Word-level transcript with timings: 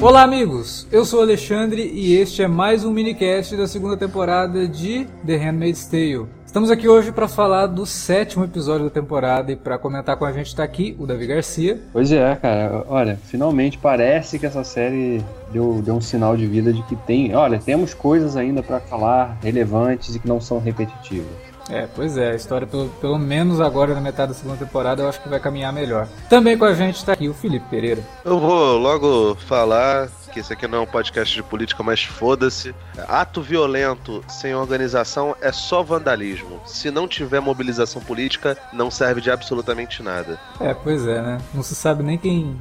Olá, 0.00 0.22
amigos! 0.22 0.86
Eu 0.90 1.04
sou 1.04 1.20
Alexandre 1.20 1.82
e 1.82 2.14
este 2.14 2.42
é 2.42 2.48
mais 2.48 2.84
um 2.84 2.90
minicast 2.90 3.54
da 3.54 3.66
segunda 3.66 3.98
temporada 3.98 4.66
de 4.66 5.06
The 5.26 5.36
Handmaid's 5.36 5.84
Tale. 5.86 6.26
Estamos 6.54 6.70
aqui 6.70 6.88
hoje 6.88 7.10
para 7.10 7.26
falar 7.26 7.66
do 7.66 7.84
sétimo 7.84 8.44
episódio 8.44 8.84
da 8.84 8.90
temporada 8.90 9.50
e 9.50 9.56
para 9.56 9.76
comentar 9.76 10.16
com 10.16 10.24
a 10.24 10.32
gente 10.32 10.46
está 10.46 10.62
aqui 10.62 10.94
o 11.00 11.04
Davi 11.04 11.26
Garcia. 11.26 11.80
Pois 11.92 12.12
é, 12.12 12.36
cara. 12.36 12.84
Olha, 12.86 13.18
finalmente 13.24 13.76
parece 13.76 14.38
que 14.38 14.46
essa 14.46 14.62
série 14.62 15.20
deu, 15.52 15.82
deu 15.84 15.96
um 15.96 16.00
sinal 16.00 16.36
de 16.36 16.46
vida 16.46 16.72
de 16.72 16.80
que 16.84 16.94
tem. 16.94 17.34
Olha, 17.34 17.58
temos 17.58 17.92
coisas 17.92 18.36
ainda 18.36 18.62
para 18.62 18.78
falar 18.78 19.36
relevantes 19.42 20.14
e 20.14 20.20
que 20.20 20.28
não 20.28 20.40
são 20.40 20.60
repetitivas. 20.60 21.53
É, 21.70 21.86
pois 21.94 22.16
é, 22.16 22.32
a 22.32 22.34
história, 22.34 22.66
pelo, 22.66 22.88
pelo 23.00 23.18
menos 23.18 23.60
agora 23.60 23.94
na 23.94 24.00
metade 24.00 24.32
da 24.32 24.38
segunda 24.38 24.58
temporada, 24.58 25.02
eu 25.02 25.08
acho 25.08 25.22
que 25.22 25.28
vai 25.28 25.40
caminhar 25.40 25.72
melhor. 25.72 26.06
Também 26.28 26.58
com 26.58 26.64
a 26.64 26.74
gente 26.74 26.96
está 26.96 27.12
aqui 27.12 27.28
o 27.28 27.34
Felipe 27.34 27.66
Pereira. 27.70 28.02
Eu 28.24 28.38
vou 28.38 28.76
logo 28.76 29.34
falar 29.46 30.08
que 30.32 30.40
esse 30.40 30.52
aqui 30.52 30.66
não 30.66 30.78
é 30.78 30.80
um 30.82 30.86
podcast 30.86 31.34
de 31.34 31.42
política, 31.42 31.82
mas 31.82 32.02
foda-se. 32.02 32.74
Ato 33.08 33.40
violento 33.40 34.22
sem 34.28 34.54
organização 34.54 35.34
é 35.40 35.52
só 35.52 35.82
vandalismo. 35.82 36.60
Se 36.66 36.90
não 36.90 37.06
tiver 37.06 37.40
mobilização 37.40 38.02
política, 38.02 38.58
não 38.72 38.90
serve 38.90 39.20
de 39.20 39.30
absolutamente 39.30 40.02
nada. 40.02 40.38
É, 40.60 40.74
pois 40.74 41.06
é, 41.06 41.22
né? 41.22 41.38
Não 41.54 41.62
se 41.62 41.74
sabe 41.74 42.02
nem 42.02 42.18
quem. 42.18 42.58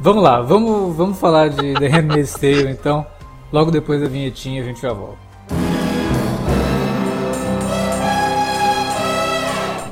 Vamos 0.00 0.22
lá, 0.22 0.40
vamos, 0.40 0.96
vamos 0.96 1.18
falar 1.18 1.50
de 1.50 1.74
The 1.74 1.88
Handmaid's 1.88 2.32
Tale, 2.34 2.70
então. 2.70 3.06
Logo 3.52 3.70
depois 3.70 4.00
da 4.00 4.08
vinhetinha 4.08 4.62
a 4.62 4.64
gente 4.64 4.80
já 4.80 4.92
volta. 4.92 5.33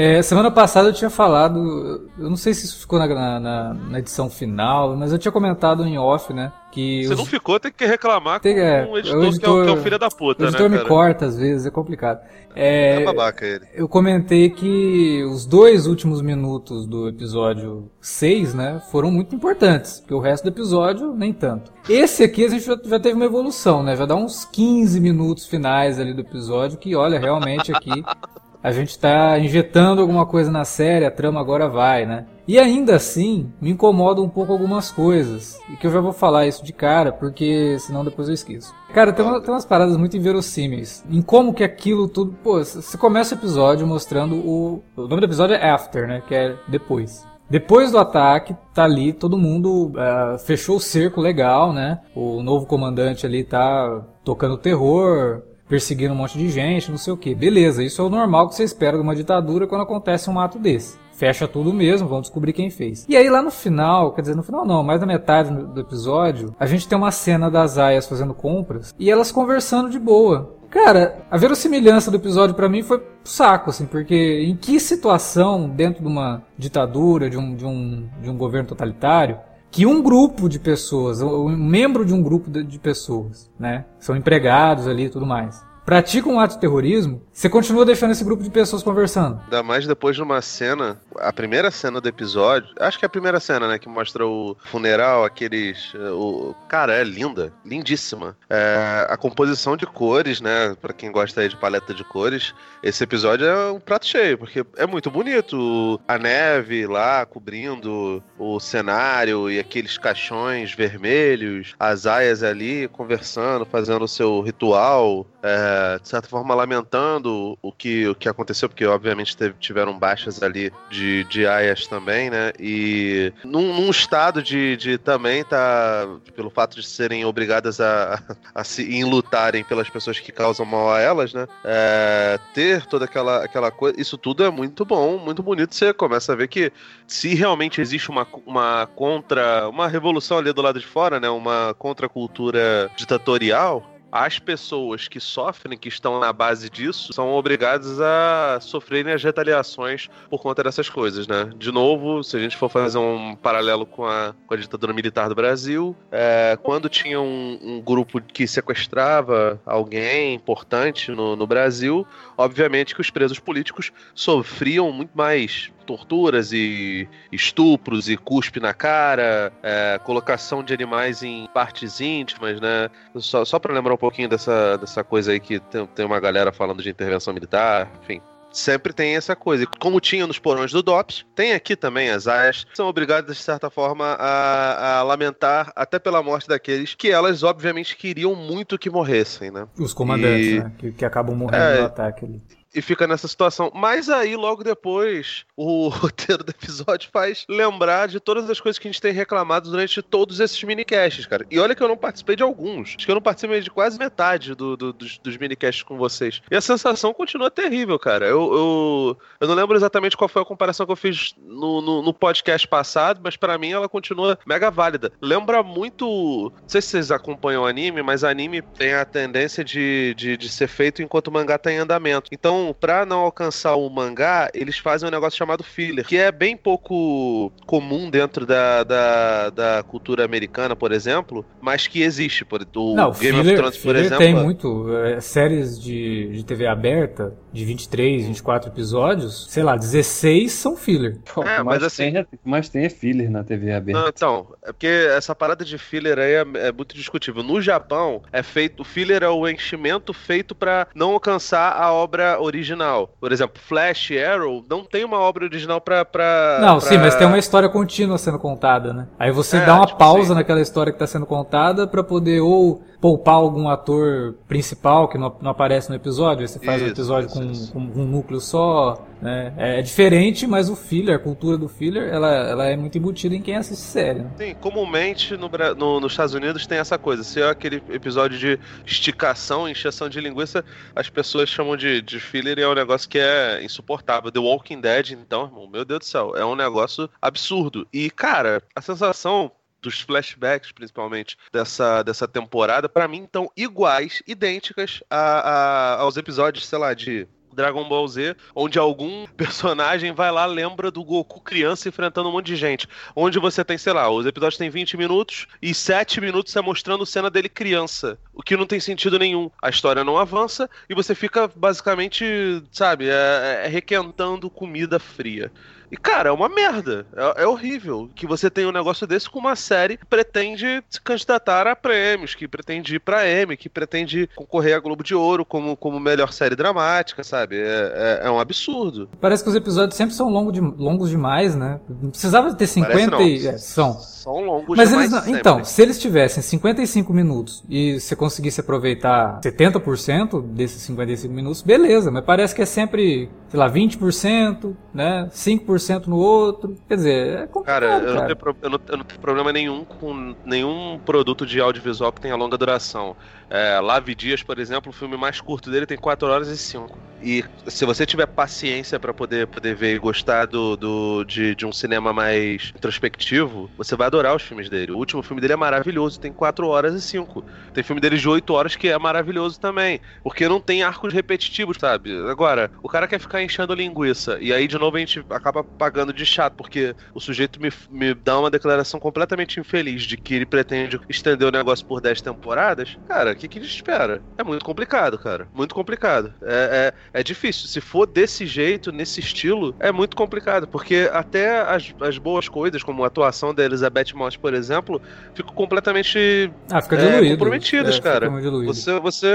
É, 0.00 0.22
semana 0.22 0.50
passada 0.50 0.88
eu 0.88 0.94
tinha 0.94 1.10
falado, 1.10 2.08
eu 2.18 2.30
não 2.30 2.36
sei 2.36 2.54
se 2.54 2.64
isso 2.64 2.80
ficou 2.80 2.98
na, 2.98 3.06
na, 3.38 3.74
na, 3.74 3.98
edição 3.98 4.30
final, 4.30 4.96
mas 4.96 5.12
eu 5.12 5.18
tinha 5.18 5.30
comentado 5.30 5.84
em 5.84 5.98
off, 5.98 6.32
né? 6.32 6.50
Que 6.72 7.04
Se 7.04 7.12
os... 7.12 7.18
não 7.18 7.26
ficou, 7.26 7.60
tem 7.60 7.70
que 7.70 7.84
reclamar 7.84 8.40
tem, 8.40 8.54
com 8.54 8.60
é, 8.62 8.86
um 8.86 8.96
editor, 8.96 9.24
editor, 9.24 9.40
que, 9.40 9.44
é 9.44 9.50
o, 9.50 9.64
que 9.64 9.70
é 9.70 9.74
o 9.74 9.82
filho 9.82 9.98
da 9.98 10.08
puta, 10.08 10.44
o 10.44 10.48
editor 10.48 10.70
né, 10.70 10.78
me 10.78 10.84
corta 10.88 11.26
às 11.26 11.36
vezes, 11.36 11.66
é 11.66 11.70
complicado. 11.70 12.20
É, 12.56 13.02
é 13.02 13.04
babaca 13.04 13.44
ele. 13.44 13.66
Eu 13.74 13.86
comentei 13.86 14.48
que 14.48 15.22
os 15.24 15.44
dois 15.44 15.86
últimos 15.86 16.22
minutos 16.22 16.86
do 16.86 17.06
episódio 17.06 17.90
6, 18.00 18.54
né, 18.54 18.82
foram 18.90 19.10
muito 19.10 19.34
importantes, 19.34 20.00
porque 20.00 20.14
o 20.14 20.18
resto 20.18 20.44
do 20.44 20.48
episódio 20.48 21.12
nem 21.12 21.34
tanto. 21.34 21.70
Esse 21.86 22.24
aqui 22.24 22.46
a 22.46 22.48
gente 22.48 22.64
já, 22.64 22.78
já 22.82 22.98
teve 22.98 23.16
uma 23.16 23.26
evolução, 23.26 23.82
né? 23.82 23.94
Já 23.96 24.06
dá 24.06 24.14
uns 24.14 24.46
15 24.46 24.98
minutos 24.98 25.46
finais 25.46 26.00
ali 26.00 26.14
do 26.14 26.22
episódio 26.22 26.78
que, 26.78 26.96
olha, 26.96 27.18
realmente 27.18 27.70
aqui 27.70 28.02
a 28.62 28.72
gente 28.72 28.90
está 28.90 29.38
injetando 29.38 30.00
alguma 30.00 30.26
coisa 30.26 30.50
na 30.50 30.64
série, 30.64 31.04
a 31.04 31.10
trama 31.10 31.40
agora 31.40 31.68
vai, 31.68 32.04
né? 32.04 32.26
E 32.46 32.58
ainda 32.58 32.96
assim, 32.96 33.50
me 33.60 33.70
incomoda 33.70 34.20
um 34.20 34.28
pouco 34.28 34.52
algumas 34.52 34.90
coisas. 34.90 35.60
E 35.72 35.76
que 35.76 35.86
eu 35.86 35.90
já 35.92 36.00
vou 36.00 36.12
falar 36.12 36.46
isso 36.46 36.64
de 36.64 36.72
cara, 36.72 37.12
porque 37.12 37.78
senão 37.78 38.04
depois 38.04 38.28
eu 38.28 38.34
esqueço. 38.34 38.74
Cara, 38.92 39.12
tem, 39.12 39.24
uma, 39.24 39.40
tem 39.40 39.54
umas 39.54 39.64
paradas 39.64 39.96
muito 39.96 40.16
inverossímeis. 40.16 41.04
Em 41.08 41.22
como 41.22 41.54
que 41.54 41.62
aquilo 41.62 42.08
tudo. 42.08 42.34
Pô, 42.42 42.58
você 42.58 42.98
começa 42.98 43.34
o 43.34 43.38
episódio 43.38 43.86
mostrando 43.86 44.34
o. 44.34 44.82
O 44.96 45.02
nome 45.02 45.20
do 45.20 45.26
episódio 45.26 45.54
é 45.54 45.70
After, 45.70 46.08
né? 46.08 46.22
Que 46.26 46.34
é 46.34 46.56
depois. 46.66 47.24
Depois 47.48 47.90
do 47.90 47.98
ataque, 47.98 48.56
tá 48.72 48.84
ali, 48.84 49.12
todo 49.12 49.36
mundo 49.36 49.88
uh, 49.88 50.38
fechou 50.38 50.76
o 50.76 50.80
cerco 50.80 51.20
legal, 51.20 51.72
né? 51.72 52.00
O 52.14 52.42
novo 52.44 52.64
comandante 52.64 53.26
ali 53.26 53.42
tá 53.42 54.04
tocando 54.24 54.56
terror, 54.56 55.42
perseguindo 55.70 56.12
um 56.12 56.16
monte 56.16 56.36
de 56.36 56.50
gente, 56.50 56.90
não 56.90 56.98
sei 56.98 57.12
o 57.12 57.16
que. 57.16 57.32
Beleza, 57.32 57.84
isso 57.84 58.02
é 58.02 58.04
o 58.04 58.10
normal 58.10 58.48
que 58.48 58.56
você 58.56 58.64
espera 58.64 58.96
de 58.96 59.02
uma 59.04 59.14
ditadura 59.14 59.68
quando 59.68 59.82
acontece 59.82 60.28
um 60.28 60.40
ato 60.40 60.58
desse. 60.58 60.98
Fecha 61.12 61.46
tudo 61.46 61.72
mesmo, 61.72 62.08
vamos 62.08 62.22
descobrir 62.22 62.52
quem 62.52 62.70
fez. 62.70 63.06
E 63.08 63.16
aí 63.16 63.30
lá 63.30 63.40
no 63.40 63.50
final, 63.52 64.12
quer 64.12 64.22
dizer, 64.22 64.34
no 64.34 64.42
final 64.42 64.66
não, 64.66 64.82
mais 64.82 65.00
na 65.00 65.06
metade 65.06 65.54
do 65.54 65.80
episódio, 65.80 66.54
a 66.58 66.66
gente 66.66 66.88
tem 66.88 66.98
uma 66.98 67.12
cena 67.12 67.48
das 67.48 67.78
aias 67.78 68.08
fazendo 68.08 68.34
compras 68.34 68.92
e 68.98 69.08
elas 69.08 69.30
conversando 69.30 69.88
de 69.88 69.98
boa. 69.98 70.56
Cara, 70.70 71.18
a 71.30 71.36
verossimilhança 71.36 72.10
do 72.10 72.16
episódio 72.16 72.54
para 72.54 72.68
mim 72.68 72.82
foi 72.82 73.02
saco, 73.22 73.70
assim, 73.70 73.86
porque 73.86 74.44
em 74.44 74.56
que 74.56 74.80
situação, 74.80 75.68
dentro 75.68 76.02
de 76.02 76.08
uma 76.08 76.42
ditadura, 76.56 77.28
de 77.28 77.36
um, 77.36 77.54
de 77.54 77.66
um, 77.66 78.08
de 78.20 78.30
um 78.30 78.36
governo 78.36 78.68
totalitário, 78.68 79.38
que 79.70 79.86
um 79.86 80.02
grupo 80.02 80.48
de 80.48 80.58
pessoas, 80.58 81.20
um 81.22 81.48
membro 81.48 82.04
de 82.04 82.12
um 82.12 82.22
grupo 82.22 82.50
de 82.50 82.78
pessoas, 82.78 83.50
né, 83.58 83.84
são 83.98 84.16
empregados 84.16 84.86
ali 84.86 85.04
e 85.04 85.10
tudo 85.10 85.24
mais, 85.24 85.64
praticam 85.84 86.34
um 86.34 86.40
ato 86.40 86.54
de 86.54 86.60
terrorismo, 86.60 87.22
você 87.32 87.48
continua 87.48 87.84
deixando 87.84 88.10
esse 88.10 88.22
grupo 88.22 88.42
de 88.42 88.50
pessoas 88.50 88.82
conversando. 88.82 89.40
Ainda 89.44 89.62
mais 89.62 89.86
depois 89.86 90.14
de 90.14 90.22
uma 90.22 90.42
cena, 90.42 91.00
a 91.18 91.32
primeira 91.32 91.70
cena 91.70 92.00
do 92.00 92.08
episódio, 92.08 92.68
acho 92.78 92.98
que 92.98 93.04
é 93.04 93.06
a 93.06 93.10
primeira 93.10 93.40
cena, 93.40 93.66
né, 93.66 93.78
que 93.78 93.88
mostra 93.88 94.26
o 94.26 94.56
funeral, 94.66 95.24
aqueles. 95.24 95.92
O, 96.12 96.54
cara, 96.68 96.92
é 96.94 97.02
linda, 97.02 97.52
lindíssima. 97.64 98.36
É, 98.48 99.06
a 99.08 99.16
composição 99.16 99.76
de 99.76 99.86
cores, 99.86 100.40
né, 100.40 100.76
para 100.80 100.92
quem 100.92 101.10
gosta 101.10 101.40
aí 101.40 101.48
de 101.48 101.56
paleta 101.56 101.94
de 101.94 102.04
cores, 102.04 102.54
esse 102.82 103.02
episódio 103.02 103.46
é 103.46 103.72
um 103.72 103.80
prato 103.80 104.06
cheio, 104.06 104.38
porque 104.38 104.64
é 104.76 104.86
muito 104.86 105.10
bonito. 105.10 106.00
A 106.06 106.18
neve 106.18 106.86
lá 106.86 107.24
cobrindo 107.24 108.22
o 108.38 108.60
cenário 108.60 109.50
e 109.50 109.58
aqueles 109.58 109.96
caixões 109.96 110.74
vermelhos, 110.74 111.74
as 111.78 112.06
aias 112.06 112.42
ali 112.42 112.88
conversando, 112.88 113.64
fazendo 113.64 114.04
o 114.04 114.08
seu 114.08 114.40
ritual, 114.40 115.26
é, 115.42 115.79
de 116.00 116.08
certa 116.08 116.28
forma 116.28 116.54
lamentando 116.54 117.58
o 117.62 117.72
que, 117.72 118.08
o 118.08 118.14
que 118.14 118.28
aconteceu, 118.28 118.68
porque 118.68 118.86
obviamente 118.86 119.36
teve, 119.36 119.54
tiveram 119.58 119.98
baixas 119.98 120.42
ali 120.42 120.72
de, 120.90 121.24
de 121.24 121.46
aias 121.46 121.86
também, 121.86 122.30
né? 122.30 122.52
E 122.58 123.32
num, 123.44 123.74
num 123.74 123.90
estado 123.90 124.42
de, 124.42 124.76
de 124.76 124.98
também 124.98 125.44
tá, 125.44 126.08
pelo 126.34 126.50
fato 126.50 126.76
de 126.76 126.86
serem 126.86 127.24
obrigadas 127.24 127.80
a, 127.80 128.22
a 128.54 128.64
se 128.64 128.96
enlutarem 128.96 129.64
pelas 129.64 129.88
pessoas 129.88 130.18
que 130.20 130.32
causam 130.32 130.66
mal 130.66 130.92
a 130.92 131.00
elas, 131.00 131.32
né? 131.32 131.46
É, 131.64 132.38
ter 132.54 132.86
toda 132.86 133.04
aquela, 133.04 133.44
aquela 133.44 133.70
coisa, 133.70 134.00
isso 134.00 134.16
tudo 134.16 134.44
é 134.44 134.50
muito 134.50 134.84
bom, 134.84 135.18
muito 135.18 135.42
bonito. 135.42 135.74
Você 135.74 135.92
começa 135.92 136.32
a 136.32 136.36
ver 136.36 136.48
que 136.48 136.72
se 137.06 137.34
realmente 137.34 137.80
existe 137.80 138.10
uma, 138.10 138.26
uma 138.46 138.86
contra, 138.94 139.68
uma 139.68 139.88
revolução 139.88 140.38
ali 140.38 140.52
do 140.52 140.62
lado 140.62 140.78
de 140.78 140.86
fora, 140.86 141.20
né? 141.20 141.28
Uma 141.28 141.74
contracultura 141.78 142.90
ditatorial, 142.96 143.99
as 144.10 144.38
pessoas 144.38 145.08
que 145.08 145.20
sofrem, 145.20 145.78
que 145.78 145.88
estão 145.88 146.20
na 146.20 146.32
base 146.32 146.68
disso, 146.68 147.12
são 147.12 147.32
obrigadas 147.32 148.00
a 148.00 148.58
sofrerem 148.60 149.12
as 149.12 149.22
retaliações 149.22 150.08
por 150.28 150.40
conta 150.40 150.62
dessas 150.62 150.88
coisas, 150.88 151.26
né? 151.26 151.50
De 151.56 151.70
novo, 151.70 152.22
se 152.22 152.36
a 152.36 152.40
gente 152.40 152.56
for 152.56 152.68
fazer 152.68 152.98
um 152.98 153.34
paralelo 153.36 153.86
com 153.86 154.04
a, 154.04 154.34
com 154.46 154.54
a 154.54 154.56
ditadura 154.56 154.92
militar 154.92 155.28
do 155.28 155.34
Brasil, 155.34 155.96
é, 156.10 156.58
quando 156.62 156.88
tinha 156.88 157.20
um, 157.20 157.58
um, 157.62 157.80
grupo 157.80 158.20
que 158.20 158.46
sequestrava 158.46 159.60
alguém 159.64 160.34
importante 160.34 161.10
no, 161.10 161.36
no 161.36 161.46
Brasil, 161.46 162.06
obviamente 162.36 162.94
que 162.94 163.00
os 163.00 163.10
presos 163.10 163.38
políticos 163.38 163.92
sofriam 164.14 164.92
muito 164.92 165.12
mais 165.14 165.70
torturas 165.84 166.52
e 166.52 167.08
estupros 167.30 168.08
e 168.08 168.16
cuspe 168.16 168.60
na 168.60 168.72
cara, 168.74 169.52
é, 169.62 169.98
colocação 170.04 170.62
de 170.62 170.72
animais 170.72 171.22
em 171.22 171.48
partes 171.52 172.00
íntimas, 172.00 172.60
né? 172.60 172.88
Só, 173.16 173.44
só 173.44 173.58
para 173.58 173.74
lembrar 173.74 173.94
um 173.94 173.98
pouquinho 173.98 174.28
dessa, 174.28 174.76
dessa 174.78 175.02
coisa 175.04 175.32
aí 175.32 175.40
que 175.40 175.58
tem, 175.60 175.86
tem 175.86 176.06
uma 176.06 176.20
galera 176.20 176.52
falando 176.52 176.82
de 176.82 176.90
intervenção 176.90 177.32
militar, 177.32 177.90
enfim 178.02 178.20
sempre 178.52 178.92
tem 178.92 179.16
essa 179.16 179.36
coisa. 179.36 179.66
Como 179.78 180.00
tinha 180.00 180.26
nos 180.26 180.38
porões 180.38 180.72
do 180.72 180.82
DOPS, 180.82 181.24
tem 181.34 181.52
aqui 181.52 181.76
também 181.76 182.10
as 182.10 182.26
aias, 182.26 182.66
são 182.74 182.88
obrigadas, 182.88 183.36
de 183.36 183.42
certa 183.42 183.70
forma, 183.70 184.16
a, 184.18 184.98
a, 184.98 185.02
lamentar 185.02 185.72
até 185.74 185.98
pela 185.98 186.22
morte 186.22 186.48
daqueles 186.48 186.94
que 186.94 187.10
elas, 187.10 187.42
obviamente, 187.42 187.96
queriam 187.96 188.34
muito 188.34 188.78
que 188.78 188.90
morressem, 188.90 189.50
né? 189.50 189.66
Os 189.78 189.92
comandantes, 189.92 190.46
e... 190.46 190.60
né? 190.60 190.72
Que, 190.78 190.92
que 190.92 191.04
acabam 191.04 191.36
morrendo 191.36 191.62
é... 191.62 191.78
no 191.78 191.86
ataque 191.86 192.24
ali 192.24 192.42
e 192.74 192.80
fica 192.80 193.06
nessa 193.06 193.28
situação. 193.28 193.70
Mas 193.74 194.08
aí, 194.08 194.36
logo 194.36 194.62
depois, 194.62 195.44
o 195.56 195.88
roteiro 195.90 196.44
do 196.44 196.50
episódio 196.50 197.10
faz 197.12 197.44
lembrar 197.48 198.08
de 198.08 198.20
todas 198.20 198.48
as 198.48 198.60
coisas 198.60 198.78
que 198.78 198.88
a 198.88 198.90
gente 198.90 199.00
tem 199.00 199.12
reclamado 199.12 199.70
durante 199.70 200.00
todos 200.02 200.40
esses 200.40 200.62
minicasts, 200.62 201.26
cara. 201.26 201.46
E 201.50 201.58
olha 201.58 201.74
que 201.74 201.82
eu 201.82 201.88
não 201.88 201.96
participei 201.96 202.36
de 202.36 202.42
alguns. 202.42 202.94
Acho 202.96 203.06
que 203.06 203.10
eu 203.10 203.14
não 203.14 203.22
participei 203.22 203.60
de 203.60 203.70
quase 203.70 203.98
metade 203.98 204.54
do, 204.54 204.76
do, 204.76 204.92
dos, 204.92 205.18
dos 205.18 205.36
minicasts 205.36 205.82
com 205.82 205.96
vocês. 205.96 206.40
E 206.50 206.56
a 206.56 206.60
sensação 206.60 207.12
continua 207.12 207.50
terrível, 207.50 207.98
cara. 207.98 208.26
Eu, 208.26 208.52
eu, 208.52 209.18
eu 209.40 209.48
não 209.48 209.54
lembro 209.54 209.76
exatamente 209.76 210.16
qual 210.16 210.28
foi 210.28 210.42
a 210.42 210.44
comparação 210.44 210.86
que 210.86 210.92
eu 210.92 210.96
fiz 210.96 211.34
no, 211.38 211.80
no, 211.80 212.02
no 212.02 212.14
podcast 212.14 212.66
passado, 212.68 213.20
mas 213.22 213.36
para 213.36 213.58
mim 213.58 213.72
ela 213.72 213.88
continua 213.88 214.38
mega 214.46 214.70
válida. 214.70 215.12
Lembra 215.20 215.62
muito. 215.62 216.52
Não 216.60 216.68
sei 216.68 216.80
se 216.80 216.88
vocês 216.88 217.10
acompanham 217.10 217.62
o 217.62 217.66
anime, 217.66 218.02
mas 218.02 218.24
anime 218.24 218.62
tem 218.62 218.94
a 218.94 219.04
tendência 219.04 219.64
de, 219.64 220.14
de, 220.16 220.36
de 220.36 220.48
ser 220.48 220.68
feito 220.68 221.02
enquanto 221.02 221.28
o 221.28 221.32
mangá 221.32 221.58
tá 221.58 221.72
em 221.72 221.78
andamento. 221.78 222.30
Então, 222.32 222.59
então, 222.60 222.74
pra 222.78 223.06
não 223.06 223.20
alcançar 223.20 223.74
o 223.74 223.88
mangá, 223.88 224.50
eles 224.54 224.78
fazem 224.78 225.08
um 225.08 225.10
negócio 225.10 225.38
chamado 225.38 225.64
filler, 225.64 226.04
que 226.06 226.16
é 226.16 226.30
bem 226.30 226.56
pouco 226.56 227.50
comum 227.66 228.10
dentro 228.10 228.44
da, 228.44 228.84
da, 228.84 229.50
da 229.50 229.82
cultura 229.82 230.24
americana, 230.24 230.76
por 230.76 230.92
exemplo, 230.92 231.44
mas 231.60 231.86
que 231.86 232.02
existe. 232.02 232.44
Por, 232.44 232.62
o 232.76 232.94
não, 232.94 233.12
Game 233.12 233.38
filler, 233.38 233.54
of 233.54 233.54
Thrones, 233.56 233.76
por 233.78 233.96
exemplo. 233.96 234.18
Tem 234.18 234.34
muito. 234.34 234.94
É, 234.96 235.20
séries 235.20 235.80
de, 235.80 236.28
de 236.32 236.44
TV 236.44 236.66
aberta, 236.66 237.34
de 237.52 237.64
23, 237.64 238.26
24 238.26 238.70
episódios, 238.70 239.46
sei 239.50 239.62
lá, 239.62 239.76
16 239.76 240.52
são 240.52 240.76
filler. 240.76 241.18
É, 241.44 241.62
mas 241.62 241.82
assim. 241.82 242.12
Tem, 242.12 242.26
mas 242.44 242.68
tem 242.68 242.84
é 242.84 242.88
filler 242.88 243.30
na 243.30 243.44
TV 243.44 243.72
aberta. 243.72 244.00
Não, 244.00 244.08
então, 244.08 244.46
é 244.62 244.72
porque 244.72 244.86
essa 244.86 245.34
parada 245.34 245.64
de 245.64 245.76
filler 245.78 246.18
aí 246.18 246.32
é, 246.32 246.44
é 246.68 246.72
muito 246.72 246.94
discutível. 246.94 247.42
No 247.42 247.60
Japão, 247.60 248.22
é 248.32 248.42
feito. 248.42 248.80
O 248.80 248.84
filler 248.84 249.22
é 249.22 249.28
o 249.28 249.48
enchimento 249.48 250.12
feito 250.12 250.54
para 250.54 250.86
não 250.94 251.12
alcançar 251.12 251.72
a 251.72 251.92
obra 251.92 252.40
original 252.40 252.70
original. 252.70 253.10
Por 253.20 253.32
exemplo, 253.32 253.60
Flash 253.62 254.10
Arrow 254.12 254.64
não 254.68 254.84
tem 254.84 255.04
uma 255.04 255.18
obra 255.18 255.44
original 255.44 255.80
pra. 255.80 256.04
pra 256.04 256.58
não, 256.60 256.78
pra... 256.78 256.88
sim, 256.88 256.98
mas 256.98 257.14
tem 257.14 257.26
uma 257.26 257.38
história 257.38 257.68
contínua 257.68 258.18
sendo 258.18 258.38
contada, 258.38 258.92
né? 258.92 259.08
Aí 259.18 259.30
você 259.30 259.56
é, 259.56 259.66
dá 259.66 259.74
uma 259.74 259.86
tipo 259.86 259.98
pausa 259.98 260.24
assim. 260.24 260.34
naquela 260.34 260.60
história 260.60 260.92
que 260.92 260.98
tá 260.98 261.06
sendo 261.06 261.26
contada 261.26 261.86
para 261.86 262.02
poder 262.02 262.40
ou 262.40 262.82
poupar 263.00 263.34
algum 263.34 263.68
ator 263.68 264.34
principal 264.46 265.08
que 265.08 265.16
não, 265.16 265.34
não 265.40 265.50
aparece 265.50 265.88
no 265.88 265.96
episódio, 265.96 266.46
você 266.46 266.58
faz 266.58 266.82
isso, 266.82 266.88
um 266.88 266.92
episódio 266.92 267.26
isso, 267.28 267.38
com, 267.38 267.50
isso. 267.50 267.72
com, 267.72 267.78
um 267.78 268.06
núcleo 268.06 268.40
só. 268.40 269.06
Né? 269.20 269.52
É, 269.56 269.78
é, 269.78 269.82
diferente, 269.82 270.46
mas 270.46 270.70
o 270.70 270.76
filler, 270.76 271.16
a 271.16 271.18
cultura 271.18 271.58
do 271.58 271.68
filler, 271.68 272.12
ela, 272.12 272.28
ela 272.28 272.66
é 272.66 272.76
muito 272.76 272.96
embutida 272.96 273.34
em 273.34 273.42
quem 273.42 273.56
assiste 273.56 273.82
série. 273.82 274.20
Né? 274.20 274.30
Sim, 274.36 274.54
comumente 274.54 275.36
no, 275.36 275.50
no, 275.76 276.00
nos 276.00 276.12
Estados 276.12 276.34
Unidos 276.34 276.66
tem 276.66 276.78
essa 276.78 276.98
coisa. 276.98 277.22
Se 277.22 277.40
é 277.40 277.48
aquele 277.48 277.82
episódio 277.90 278.38
de 278.38 278.58
esticação, 278.86 279.68
encheção 279.68 280.08
de 280.08 280.20
linguiça, 280.20 280.64
as 280.94 281.10
pessoas 281.10 281.48
chamam 281.48 281.76
de, 281.76 282.00
de 282.00 282.18
filler 282.18 282.58
e 282.58 282.62
é 282.62 282.68
um 282.68 282.74
negócio 282.74 283.08
que 283.08 283.18
é 283.18 283.62
insuportável. 283.62 284.30
The 284.30 284.40
Walking 284.40 284.80
Dead, 284.80 285.10
então, 285.12 285.44
irmão, 285.44 285.68
meu 285.68 285.84
Deus 285.84 286.00
do 286.00 286.04
céu, 286.06 286.34
é 286.36 286.44
um 286.44 286.56
negócio 286.56 287.08
absurdo. 287.20 287.86
E, 287.92 288.10
cara, 288.10 288.62
a 288.74 288.80
sensação 288.80 289.52
dos 289.80 290.00
flashbacks, 290.00 290.72
principalmente, 290.72 291.36
dessa, 291.52 292.02
dessa 292.02 292.28
temporada, 292.28 292.88
para 292.88 293.08
mim 293.08 293.24
estão 293.24 293.50
iguais, 293.56 294.22
idênticas 294.26 295.02
a, 295.10 295.16
a, 295.16 296.00
aos 296.00 296.16
episódios, 296.16 296.66
sei 296.66 296.78
lá, 296.78 296.94
de 296.94 297.26
Dragon 297.52 297.88
Ball 297.88 298.06
Z, 298.06 298.36
onde 298.54 298.78
algum 298.78 299.26
personagem 299.36 300.12
vai 300.12 300.30
lá, 300.30 300.46
lembra 300.46 300.90
do 300.90 301.04
Goku 301.04 301.40
criança 301.40 301.88
enfrentando 301.88 302.28
um 302.28 302.32
monte 302.32 302.46
de 302.46 302.56
gente. 302.56 302.86
Onde 303.14 303.38
você 303.38 303.64
tem, 303.64 303.76
sei 303.76 303.92
lá, 303.92 304.10
os 304.10 304.26
episódios 304.26 304.58
têm 304.58 304.70
20 304.70 304.96
minutos 304.96 305.46
e 305.60 305.74
7 305.74 306.20
minutos 306.20 306.54
é 306.54 306.60
mostrando 306.60 307.06
cena 307.06 307.30
dele 307.30 307.48
criança. 307.48 308.18
O 308.32 308.42
que 308.42 308.56
não 308.56 308.66
tem 308.66 308.80
sentido 308.80 309.18
nenhum. 309.18 309.50
A 309.60 309.68
história 309.68 310.04
não 310.04 310.18
avança 310.18 310.68
e 310.88 310.94
você 310.94 311.14
fica 311.14 311.48
basicamente, 311.48 312.24
sabe, 312.70 313.08
é, 313.08 313.62
é 313.64 313.68
requentando 313.68 314.50
comida 314.50 314.98
fria. 314.98 315.52
E, 315.90 315.96
cara, 315.96 316.28
é 316.28 316.32
uma 316.32 316.48
merda. 316.48 317.06
É, 317.16 317.42
é, 317.42 317.46
horrível 317.46 318.08
que 318.14 318.26
você 318.26 318.48
tenha 318.48 318.68
um 318.68 318.72
negócio 318.72 319.06
desse 319.06 319.28
com 319.28 319.38
uma 319.38 319.56
série 319.56 319.96
que 319.96 320.06
pretende 320.06 320.82
se 320.88 321.00
candidatar 321.00 321.66
a 321.66 321.74
prêmios, 321.74 322.34
que 322.34 322.46
pretende 322.46 322.96
ir 322.96 323.00
pra 323.00 323.26
M, 323.26 323.56
que 323.56 323.68
pretende 323.68 324.28
concorrer 324.36 324.76
a 324.76 324.80
Globo 324.80 325.02
de 325.02 325.14
Ouro 325.14 325.44
como, 325.44 325.76
como 325.76 325.98
melhor 325.98 326.32
série 326.32 326.54
dramática, 326.54 327.24
sabe? 327.24 327.56
É, 327.56 328.20
é, 328.22 328.26
é 328.26 328.30
um 328.30 328.38
absurdo. 328.38 329.08
Parece 329.20 329.42
que 329.42 329.50
os 329.50 329.56
episódios 329.56 329.96
sempre 329.96 330.14
são 330.14 330.28
longo 330.28 330.52
de, 330.52 330.60
longos 330.60 331.10
demais, 331.10 331.54
né? 331.56 331.80
Não 331.88 332.10
precisava 332.10 332.54
ter 332.54 332.66
50 332.66 333.22
e. 333.22 333.46
É, 333.46 333.58
são. 333.58 333.98
São 333.98 334.44
longos 334.44 334.76
Mas 334.76 334.90
demais. 334.90 335.12
Eles, 335.12 335.28
então, 335.28 335.64
se 335.64 335.80
eles 335.82 335.98
tivessem 335.98 336.42
55 336.42 337.12
minutos 337.12 337.64
e 337.68 337.98
você 337.98 338.14
conseguisse 338.14 338.60
aproveitar 338.60 339.40
70% 339.40 340.42
desses 340.42 340.82
55 340.82 341.32
minutos, 341.32 341.62
beleza, 341.62 342.10
mas 342.10 342.24
parece 342.24 342.54
que 342.54 342.62
é 342.62 342.66
sempre, 342.66 343.30
sei 343.50 343.58
lá, 343.58 343.68
20%, 343.68 344.76
né? 344.94 345.28
5% 345.32 345.60
10% 345.80 346.06
no 346.06 346.16
outro. 346.16 346.76
Quer 346.88 346.96
dizer, 346.96 347.38
é 347.40 347.46
complicado. 347.46 347.82
Cara, 347.82 347.86
eu, 347.86 348.14
cara. 348.14 348.28
Não 348.28 348.34
tenho, 348.34 348.56
eu, 348.62 348.70
não, 348.70 348.80
eu 348.88 348.96
não 348.98 349.04
tenho 349.04 349.20
problema 349.20 349.52
nenhum 349.52 349.84
com 349.84 350.34
nenhum 350.44 351.00
produto 351.04 351.44
de 351.44 351.60
audiovisual 351.60 352.12
que 352.12 352.20
tenha 352.20 352.36
longa 352.36 352.56
duração. 352.56 353.16
É, 353.48 353.80
Lave 353.80 354.14
Dias, 354.14 354.42
por 354.42 354.58
exemplo, 354.58 354.90
o 354.90 354.92
filme 354.92 355.16
mais 355.16 355.40
curto 355.40 355.70
dele 355.70 355.86
tem 355.86 355.98
4 355.98 356.28
horas 356.28 356.48
e 356.48 356.56
5. 356.56 356.96
E 357.22 357.44
se 357.66 357.84
você 357.84 358.06
tiver 358.06 358.26
paciência 358.26 358.98
para 358.98 359.12
poder, 359.12 359.46
poder 359.46 359.74
ver 359.74 359.94
e 359.94 359.98
gostar 359.98 360.46
do, 360.46 360.76
do, 360.76 361.24
de, 361.24 361.54
de 361.54 361.66
um 361.66 361.72
cinema 361.72 362.12
mais 362.12 362.72
introspectivo, 362.74 363.70
você 363.76 363.96
vai 363.96 364.06
adorar 364.06 364.34
os 364.34 364.42
filmes 364.42 364.68
dele. 364.68 364.92
O 364.92 364.96
último 364.96 365.22
filme 365.22 365.40
dele 365.40 365.52
é 365.52 365.56
maravilhoso, 365.56 366.20
tem 366.20 366.32
4 366.32 366.66
horas 366.68 366.94
e 366.94 367.00
5. 367.00 367.44
Tem 367.72 367.84
filme 367.84 368.00
dele 368.00 368.16
de 368.16 368.28
8 368.28 368.52
horas 368.54 368.76
que 368.76 368.88
é 368.88 368.98
maravilhoso 368.98 369.60
também. 369.60 370.00
Porque 370.22 370.48
não 370.48 370.60
tem 370.60 370.82
arcos 370.82 371.12
repetitivos, 371.12 371.76
sabe? 371.78 372.16
Agora, 372.28 372.70
o 372.82 372.88
cara 372.88 373.06
quer 373.06 373.18
ficar 373.18 373.42
enchendo 373.42 373.74
linguiça. 373.74 374.38
E 374.40 374.52
aí, 374.52 374.66
de 374.66 374.78
novo, 374.78 374.96
a 374.96 375.00
gente 375.00 375.24
acaba 375.30 375.64
pagando 375.64 376.12
de 376.12 376.24
chato, 376.24 376.54
porque 376.56 376.94
o 377.14 377.20
sujeito 377.20 377.60
me, 377.60 377.70
me 377.90 378.14
dá 378.14 378.38
uma 378.38 378.50
declaração 378.50 379.00
completamente 379.00 379.60
infeliz 379.60 380.02
de 380.04 380.16
que 380.16 380.34
ele 380.34 380.46
pretende 380.46 381.00
estender 381.08 381.46
o 381.46 381.52
negócio 381.52 381.84
por 381.86 382.00
10 382.00 382.22
temporadas. 382.22 382.96
Cara, 383.06 383.34
que, 383.34 383.48
que 383.48 383.58
a 383.58 383.62
gente 383.62 383.74
espera? 383.74 384.22
É 384.38 384.44
muito 384.44 384.64
complicado, 384.64 385.18
cara. 385.18 385.48
Muito 385.52 385.74
complicado. 385.74 386.34
É, 386.42 386.92
é, 387.09 387.09
é, 387.12 387.22
difícil. 387.22 387.68
Se 387.68 387.80
for 387.80 388.06
desse 388.06 388.46
jeito, 388.46 388.92
nesse 388.92 389.20
estilo, 389.20 389.74
é 389.80 389.90
muito 389.92 390.16
complicado. 390.16 390.66
Porque 390.66 391.10
até 391.12 391.60
as, 391.60 391.94
as 392.00 392.18
boas 392.18 392.48
coisas, 392.48 392.82
como 392.82 393.04
a 393.04 393.06
atuação 393.06 393.54
da 393.54 393.64
Elizabeth 393.64 394.14
Moss, 394.14 394.36
por 394.36 394.54
exemplo, 394.54 395.00
ficam 395.34 395.52
completamente 395.54 396.50
ah, 396.70 396.80
fica 396.80 396.96
é, 396.96 397.30
comprometidas, 397.30 397.96
é, 397.96 398.00
cara. 398.00 398.30
Você, 398.64 398.98
você 399.00 399.28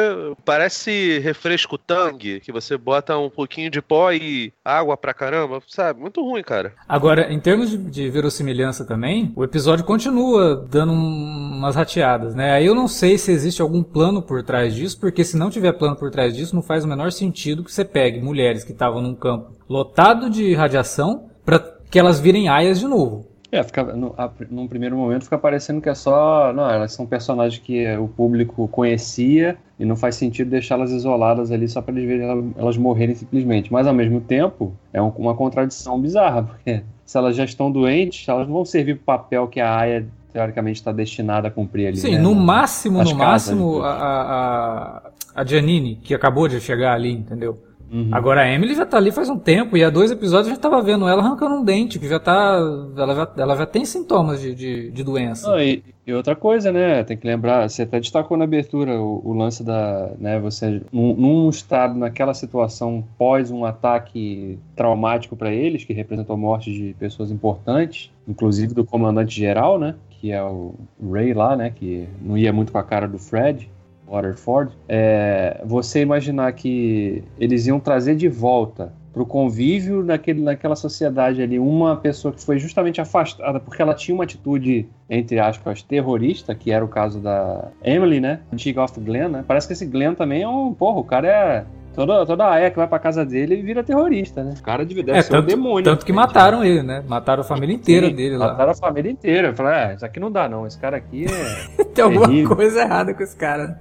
parece 0.43 1.19
refresco 1.19 1.77
Tang, 1.77 2.39
que 2.39 2.51
você 2.51 2.77
bota 2.77 3.17
um 3.17 3.29
pouquinho 3.29 3.69
de 3.69 3.81
pó 3.81 4.11
e 4.11 4.53
água 4.63 4.95
pra 4.95 5.13
caramba, 5.13 5.61
sabe? 5.67 5.99
Muito 5.99 6.21
ruim, 6.21 6.43
cara. 6.43 6.73
Agora, 6.87 7.31
em 7.31 7.39
termos 7.39 7.69
de, 7.69 7.77
de 7.77 8.09
verossimilhança 8.09 8.85
também, 8.85 9.31
o 9.35 9.43
episódio 9.43 9.83
continua 9.83 10.65
dando 10.69 10.93
umas 10.93 11.75
rateadas, 11.75 12.33
né? 12.33 12.51
Aí 12.53 12.65
eu 12.65 12.75
não 12.75 12.87
sei 12.87 13.17
se 13.17 13.31
existe 13.31 13.61
algum 13.61 13.83
plano 13.83 14.21
por 14.21 14.43
trás 14.43 14.73
disso, 14.73 14.99
porque 14.99 15.23
se 15.23 15.37
não 15.37 15.49
tiver 15.49 15.73
plano 15.73 15.95
por 15.95 16.09
trás 16.09 16.33
disso, 16.35 16.55
não 16.55 16.61
faz 16.61 16.83
o 16.83 16.87
menor 16.87 17.11
sentido 17.11 17.64
que 17.65 17.73
você 17.73 17.83
pegue 17.83 18.21
mulheres 18.21 18.63
que 18.63 18.71
estavam 18.71 19.01
num 19.01 19.15
campo 19.15 19.51
lotado 19.67 20.29
de 20.29 20.53
radiação 20.53 21.29
para 21.43 21.59
que 21.89 21.99
elas 21.99 22.19
virem 22.19 22.47
aias 22.47 22.79
de 22.79 22.87
novo. 22.87 23.25
É, 23.51 23.63
fica, 23.63 23.83
no, 23.83 24.13
a, 24.17 24.29
num 24.49 24.67
primeiro 24.67 24.97
momento 24.97 25.23
fica 25.23 25.37
parecendo 25.37 25.79
que 25.79 25.87
é 25.87 25.95
só. 25.95 26.51
Não, 26.51 26.69
elas 26.69 26.91
são 26.91 27.05
personagens 27.05 27.61
que 27.61 27.87
o 27.97 28.07
público 28.07 28.67
conhecia 28.67 29.57
e 29.79 29.85
não 29.85 29.95
faz 29.95 30.15
sentido 30.15 30.49
deixá-las 30.49 30.91
isoladas 30.91 31.51
ali 31.51 31.67
só 31.67 31.81
para 31.81 31.95
eles 31.95 32.07
verem 32.07 32.27
elas, 32.27 32.45
elas 32.57 32.77
morrerem 32.77 33.15
simplesmente. 33.15 33.71
Mas 33.71 33.87
ao 33.87 33.93
mesmo 33.93 34.19
tempo, 34.19 34.73
é 34.91 35.01
um, 35.01 35.09
uma 35.09 35.35
contradição 35.35 35.99
bizarra, 35.99 36.43
porque 36.47 36.83
se 37.05 37.17
elas 37.17 37.35
já 37.35 37.45
estão 37.45 37.71
doentes, 37.71 38.27
elas 38.27 38.47
não 38.47 38.55
vão 38.55 38.65
servir 38.65 38.95
para 38.95 39.15
o 39.15 39.17
papel 39.17 39.47
que 39.47 39.61
a 39.61 39.73
Aya 39.73 40.05
teoricamente 40.35 40.81
está 40.81 40.91
destinada 40.91 41.47
a 41.47 41.51
cumprir 41.51 41.87
ali. 41.87 41.95
Sim, 41.95 42.15
né? 42.15 42.19
no 42.19 42.35
máximo, 42.35 43.01
no 43.01 43.15
máximo, 43.15 43.81
a, 43.81 43.93
a, 43.93 45.01
a 45.33 45.45
Giannini, 45.45 45.95
que 45.95 46.13
acabou 46.13 46.49
de 46.49 46.59
chegar 46.59 46.93
ali, 46.93 47.09
entendeu? 47.09 47.57
Uhum. 47.89 48.09
Agora 48.11 48.41
a 48.41 48.51
Emily 48.51 48.75
já 48.75 48.85
tá 48.85 48.97
ali 48.97 49.11
faz 49.11 49.29
um 49.29 49.37
tempo, 49.37 49.77
e 49.77 49.83
há 49.83 49.89
dois 49.89 50.11
episódios 50.11 50.47
a 50.47 50.49
gente 50.49 50.61
tava 50.61 50.81
vendo 50.81 51.07
ela 51.07 51.21
arrancando 51.21 51.55
um 51.55 51.63
dente, 51.63 51.97
que 51.97 52.09
já 52.09 52.19
tá. 52.19 52.59
Ela 52.97 53.15
já, 53.15 53.31
ela 53.37 53.55
já 53.55 53.65
tem 53.65 53.85
sintomas 53.85 54.41
de, 54.41 54.53
de, 54.53 54.91
de 54.91 55.03
doença. 55.05 55.49
E, 55.63 55.81
e, 56.05 56.13
outra 56.13 56.35
coisa, 56.35 56.69
né? 56.69 57.01
Tem 57.05 57.15
que 57.15 57.25
lembrar, 57.25 57.69
você 57.69 57.83
até 57.83 57.97
destacou 57.97 58.35
na 58.35 58.43
abertura 58.43 58.99
o, 58.99 59.21
o 59.23 59.33
lance 59.33 59.63
da. 59.63 60.09
né, 60.19 60.37
você. 60.37 60.81
Num, 60.91 61.15
num, 61.15 61.49
estado, 61.49 61.97
naquela 61.97 62.33
situação 62.33 63.01
pós 63.17 63.51
um 63.51 63.63
ataque 63.63 64.59
traumático 64.75 65.37
para 65.37 65.53
eles, 65.53 65.85
que 65.85 65.93
representou 65.93 66.33
a 66.33 66.37
morte 66.37 66.73
de 66.73 66.93
pessoas 66.99 67.31
importantes, 67.31 68.11
inclusive 68.27 68.73
do 68.73 68.83
comandante 68.83 69.33
geral, 69.33 69.79
né? 69.79 69.95
Que 70.25 70.31
é 70.31 70.41
o 70.41 70.73
Ray 71.07 71.35
lá, 71.35 71.55
né? 71.55 71.69
Que 71.69 72.09
não 72.19 72.35
ia 72.35 72.51
muito 72.51 72.71
com 72.71 72.79
a 72.79 72.83
cara 72.83 73.07
do 73.07 73.19
Fred. 73.19 73.69
Waterford, 74.07 74.75
é, 74.89 75.61
você 75.63 76.01
imaginar 76.01 76.51
que 76.53 77.23
eles 77.39 77.67
iam 77.67 77.79
trazer 77.79 78.15
de 78.15 78.27
volta 78.27 78.91
para 79.13 79.21
o 79.21 79.25
convívio 79.25 80.03
naquele, 80.03 80.41
naquela 80.41 80.75
sociedade 80.75 81.43
ali 81.43 81.59
uma 81.59 81.95
pessoa 81.95 82.33
que 82.33 82.43
foi 82.43 82.57
justamente 82.57 82.99
afastada 82.99 83.59
porque 83.59 83.79
ela 83.81 83.93
tinha 83.93 84.15
uma 84.15 84.23
atitude, 84.23 84.87
entre 85.07 85.39
aspas, 85.39 85.83
terrorista, 85.83 86.55
que 86.55 86.71
era 86.71 86.83
o 86.83 86.87
caso 86.87 87.19
da 87.19 87.69
Emily, 87.83 88.19
né? 88.19 88.39
Antiga 88.51 88.83
of 88.83 88.99
Glenn, 88.99 89.29
né? 89.29 89.45
Parece 89.47 89.67
que 89.67 89.73
esse 89.73 89.85
Glenn 89.85 90.15
também 90.15 90.41
é 90.41 90.47
um. 90.47 90.73
Porra, 90.73 90.99
o 90.99 91.03
cara 91.03 91.27
é 91.27 91.65
Toda, 91.95 92.25
toda 92.25 92.49
a 92.49 92.69
que 92.69 92.77
vai 92.77 92.87
pra 92.87 92.99
casa 92.99 93.25
dele 93.25 93.61
vira 93.61 93.83
terrorista, 93.83 94.43
né? 94.43 94.53
O 94.59 94.61
cara 94.61 94.85
deve, 94.85 95.01
deve 95.01 95.17
é, 95.17 95.21
ser 95.21 95.31
tanto, 95.31 95.45
um 95.45 95.47
demônio. 95.47 95.83
Tanto 95.83 96.05
que 96.05 96.11
mataram 96.11 96.63
ele, 96.63 96.83
né? 96.83 97.03
Mataram 97.07 97.41
a 97.41 97.43
família 97.43 97.73
inteira 97.73 98.07
Sim, 98.07 98.15
dele 98.15 98.37
lá. 98.37 98.49
Mataram 98.49 98.71
a 98.71 98.75
família 98.75 99.11
inteira. 99.11 99.47
Eu 99.49 99.55
falei, 99.55 99.73
ah, 99.73 99.93
isso 99.93 100.05
aqui 100.05 100.19
não 100.19 100.31
dá 100.31 100.49
não. 100.49 100.67
Esse 100.67 100.77
cara 100.77 100.97
aqui 100.97 101.25
é. 101.25 101.85
Tem 101.95 102.03
alguma 102.03 102.27
terrível. 102.27 102.55
coisa 102.55 102.81
errada 102.81 103.13
com 103.13 103.23
esse 103.23 103.35
cara. 103.35 103.79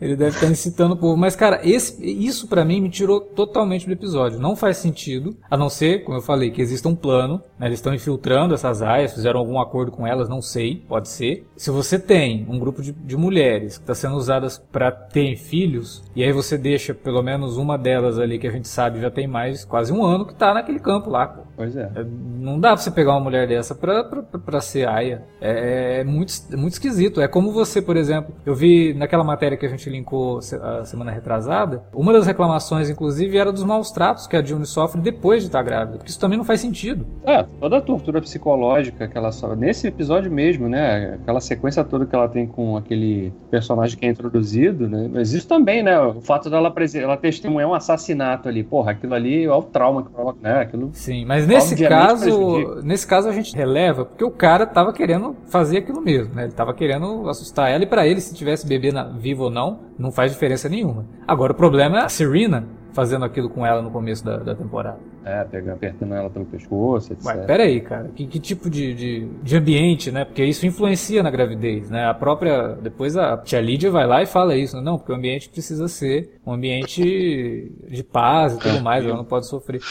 Ele 0.00 0.14
deve 0.14 0.36
estar 0.36 0.46
incitando 0.46 0.92
o 0.92 0.96
povo. 0.96 1.16
Mas, 1.16 1.34
cara, 1.34 1.60
esse, 1.64 2.04
isso 2.04 2.46
para 2.46 2.64
mim 2.64 2.80
me 2.80 2.88
tirou 2.88 3.20
totalmente 3.20 3.86
do 3.86 3.92
episódio. 3.92 4.38
Não 4.38 4.54
faz 4.54 4.76
sentido, 4.76 5.36
a 5.50 5.56
não 5.56 5.68
ser, 5.68 6.04
como 6.04 6.18
eu 6.18 6.22
falei, 6.22 6.50
que 6.50 6.62
exista 6.62 6.88
um 6.88 6.94
plano. 6.94 7.42
Né? 7.58 7.66
Eles 7.66 7.78
estão 7.78 7.92
infiltrando 7.92 8.54
essas 8.54 8.82
aias, 8.82 9.14
fizeram 9.14 9.40
algum 9.40 9.60
acordo 9.60 9.90
com 9.90 10.06
elas, 10.06 10.28
não 10.28 10.40
sei, 10.40 10.76
pode 10.88 11.08
ser. 11.08 11.46
Se 11.56 11.70
você 11.70 11.98
tem 11.98 12.46
um 12.48 12.58
grupo 12.58 12.80
de, 12.80 12.92
de 12.92 13.16
mulheres 13.16 13.78
que 13.78 13.82
está 13.82 13.94
sendo 13.94 14.14
usadas 14.16 14.58
para 14.70 14.92
terem 14.92 15.36
filhos, 15.36 16.04
e 16.14 16.22
aí 16.22 16.32
você 16.32 16.56
deixa 16.56 16.94
pelo 16.94 17.22
menos 17.22 17.55
uma 17.56 17.76
delas 17.76 18.18
ali 18.18 18.38
que 18.38 18.46
a 18.46 18.50
gente 18.50 18.68
sabe 18.68 19.00
já 19.00 19.10
tem 19.10 19.26
mais 19.26 19.64
quase 19.64 19.92
um 19.92 20.04
ano 20.04 20.26
que 20.26 20.34
tá 20.34 20.52
naquele 20.54 20.78
campo 20.78 21.10
lá, 21.10 21.26
pô. 21.26 21.42
Pois 21.56 21.76
é. 21.76 21.90
é 21.94 22.04
não 22.04 22.60
dá 22.60 22.68
pra 22.68 22.76
você 22.76 22.90
pegar 22.90 23.12
uma 23.12 23.20
mulher 23.20 23.48
dessa 23.48 23.74
pra, 23.74 24.04
pra, 24.04 24.22
pra 24.22 24.60
ser 24.60 24.86
aia. 24.88 25.24
É, 25.40 26.00
é, 26.00 26.04
muito, 26.04 26.32
é 26.52 26.56
muito 26.56 26.74
esquisito. 26.74 27.20
É 27.20 27.26
como 27.26 27.50
você, 27.50 27.82
por 27.82 27.96
exemplo, 27.96 28.34
eu 28.44 28.54
vi 28.54 28.94
naquela 28.94 29.24
matéria 29.24 29.56
que 29.56 29.66
a 29.66 29.68
gente 29.68 29.88
linkou 29.90 30.38
a 30.38 30.84
semana 30.84 31.10
retrasada, 31.10 31.82
uma 31.92 32.12
das 32.12 32.26
reclamações, 32.26 32.88
inclusive, 32.90 33.36
era 33.36 33.52
dos 33.52 33.64
maus 33.64 33.90
tratos 33.90 34.26
que 34.26 34.36
a 34.36 34.44
June 34.44 34.66
sofre 34.66 35.00
depois 35.00 35.42
de 35.42 35.48
estar 35.48 35.62
grávida. 35.62 35.98
Porque 35.98 36.10
isso 36.10 36.20
também 36.20 36.38
não 36.38 36.44
faz 36.44 36.60
sentido. 36.60 37.06
É, 37.24 37.42
toda 37.60 37.78
a 37.78 37.80
tortura 37.80 38.20
psicológica 38.20 39.08
que 39.08 39.16
ela 39.16 39.32
sofre. 39.32 39.56
Nesse 39.56 39.86
episódio 39.86 40.30
mesmo, 40.30 40.68
né? 40.68 41.14
Aquela 41.14 41.40
sequência 41.40 41.82
toda 41.82 42.06
que 42.06 42.14
ela 42.14 42.28
tem 42.28 42.46
com 42.46 42.76
aquele 42.76 43.32
personagem 43.50 43.98
que 43.98 44.06
é 44.06 44.10
introduzido, 44.10 44.88
né? 44.88 45.08
Mas 45.12 45.32
isso 45.32 45.48
também, 45.48 45.82
né? 45.82 45.98
O 45.98 46.20
fato 46.20 46.50
dela, 46.50 46.72
ela 46.94 47.16
testemunhar 47.46 47.70
um 47.70 47.74
assassinato 47.74 48.48
ali. 48.48 48.62
Porra, 48.62 48.92
aquilo 48.92 49.14
ali 49.14 49.44
é 49.44 49.52
o 49.52 49.62
trauma 49.62 50.02
que 50.02 50.10
provoca, 50.10 50.38
né? 50.42 50.60
Aquilo. 50.60 50.90
Sim, 50.92 51.24
mas 51.24 51.46
nesse 51.46 51.76
caso, 51.86 52.82
nesse 52.82 53.06
caso 53.06 53.28
a 53.28 53.32
gente 53.32 53.54
releva 53.54 54.04
porque 54.04 54.24
o 54.24 54.30
cara 54.30 54.66
tava 54.66 54.92
querendo 54.92 55.36
fazer 55.46 55.78
aquilo 55.78 56.00
mesmo, 56.00 56.34
né? 56.34 56.44
Ele 56.44 56.52
tava 56.52 56.74
querendo 56.74 57.28
assustar 57.28 57.70
ela 57.70 57.84
e 57.84 57.86
para 57.86 58.06
ele 58.06 58.20
se 58.20 58.34
tivesse 58.34 58.66
bebê 58.66 58.92
na, 58.92 59.04
vivo 59.04 59.44
ou 59.44 59.50
não, 59.50 59.80
não 59.98 60.10
faz 60.10 60.32
diferença 60.32 60.68
nenhuma. 60.68 61.06
Agora 61.26 61.52
o 61.52 61.56
problema 61.56 62.00
é 62.00 62.02
a 62.02 62.08
Serena 62.08 62.66
fazendo 62.92 63.24
aquilo 63.24 63.50
com 63.50 63.64
ela 63.64 63.82
no 63.82 63.90
começo 63.90 64.24
da, 64.24 64.38
da 64.38 64.54
temporada. 64.54 64.98
É, 65.26 65.42
pegando, 65.42 65.74
apertando 65.74 66.14
ela 66.14 66.30
pelo 66.30 66.44
pescoço, 66.44 67.12
etc. 67.12 67.24
Mas 67.24 67.46
peraí, 67.46 67.80
cara, 67.80 68.08
que, 68.14 68.28
que 68.28 68.38
tipo 68.38 68.70
de, 68.70 68.94
de, 68.94 69.26
de, 69.42 69.56
ambiente, 69.56 70.12
né? 70.12 70.24
Porque 70.24 70.44
isso 70.44 70.64
influencia 70.64 71.20
na 71.20 71.32
gravidez, 71.32 71.90
né? 71.90 72.08
A 72.08 72.14
própria. 72.14 72.78
Depois 72.80 73.16
a 73.16 73.36
tia 73.38 73.60
Lídia 73.60 73.90
vai 73.90 74.06
lá 74.06 74.22
e 74.22 74.26
fala 74.26 74.54
isso, 74.54 74.76
né? 74.76 74.82
não, 74.82 74.96
porque 74.96 75.10
o 75.10 75.16
ambiente 75.16 75.48
precisa 75.48 75.88
ser 75.88 76.38
um 76.46 76.52
ambiente 76.52 77.72
de 77.88 78.04
paz 78.04 78.54
e 78.54 78.58
tudo 78.60 78.80
mais, 78.80 79.04
ela 79.04 79.16
não 79.16 79.24
pode 79.24 79.48
sofrer. 79.48 79.80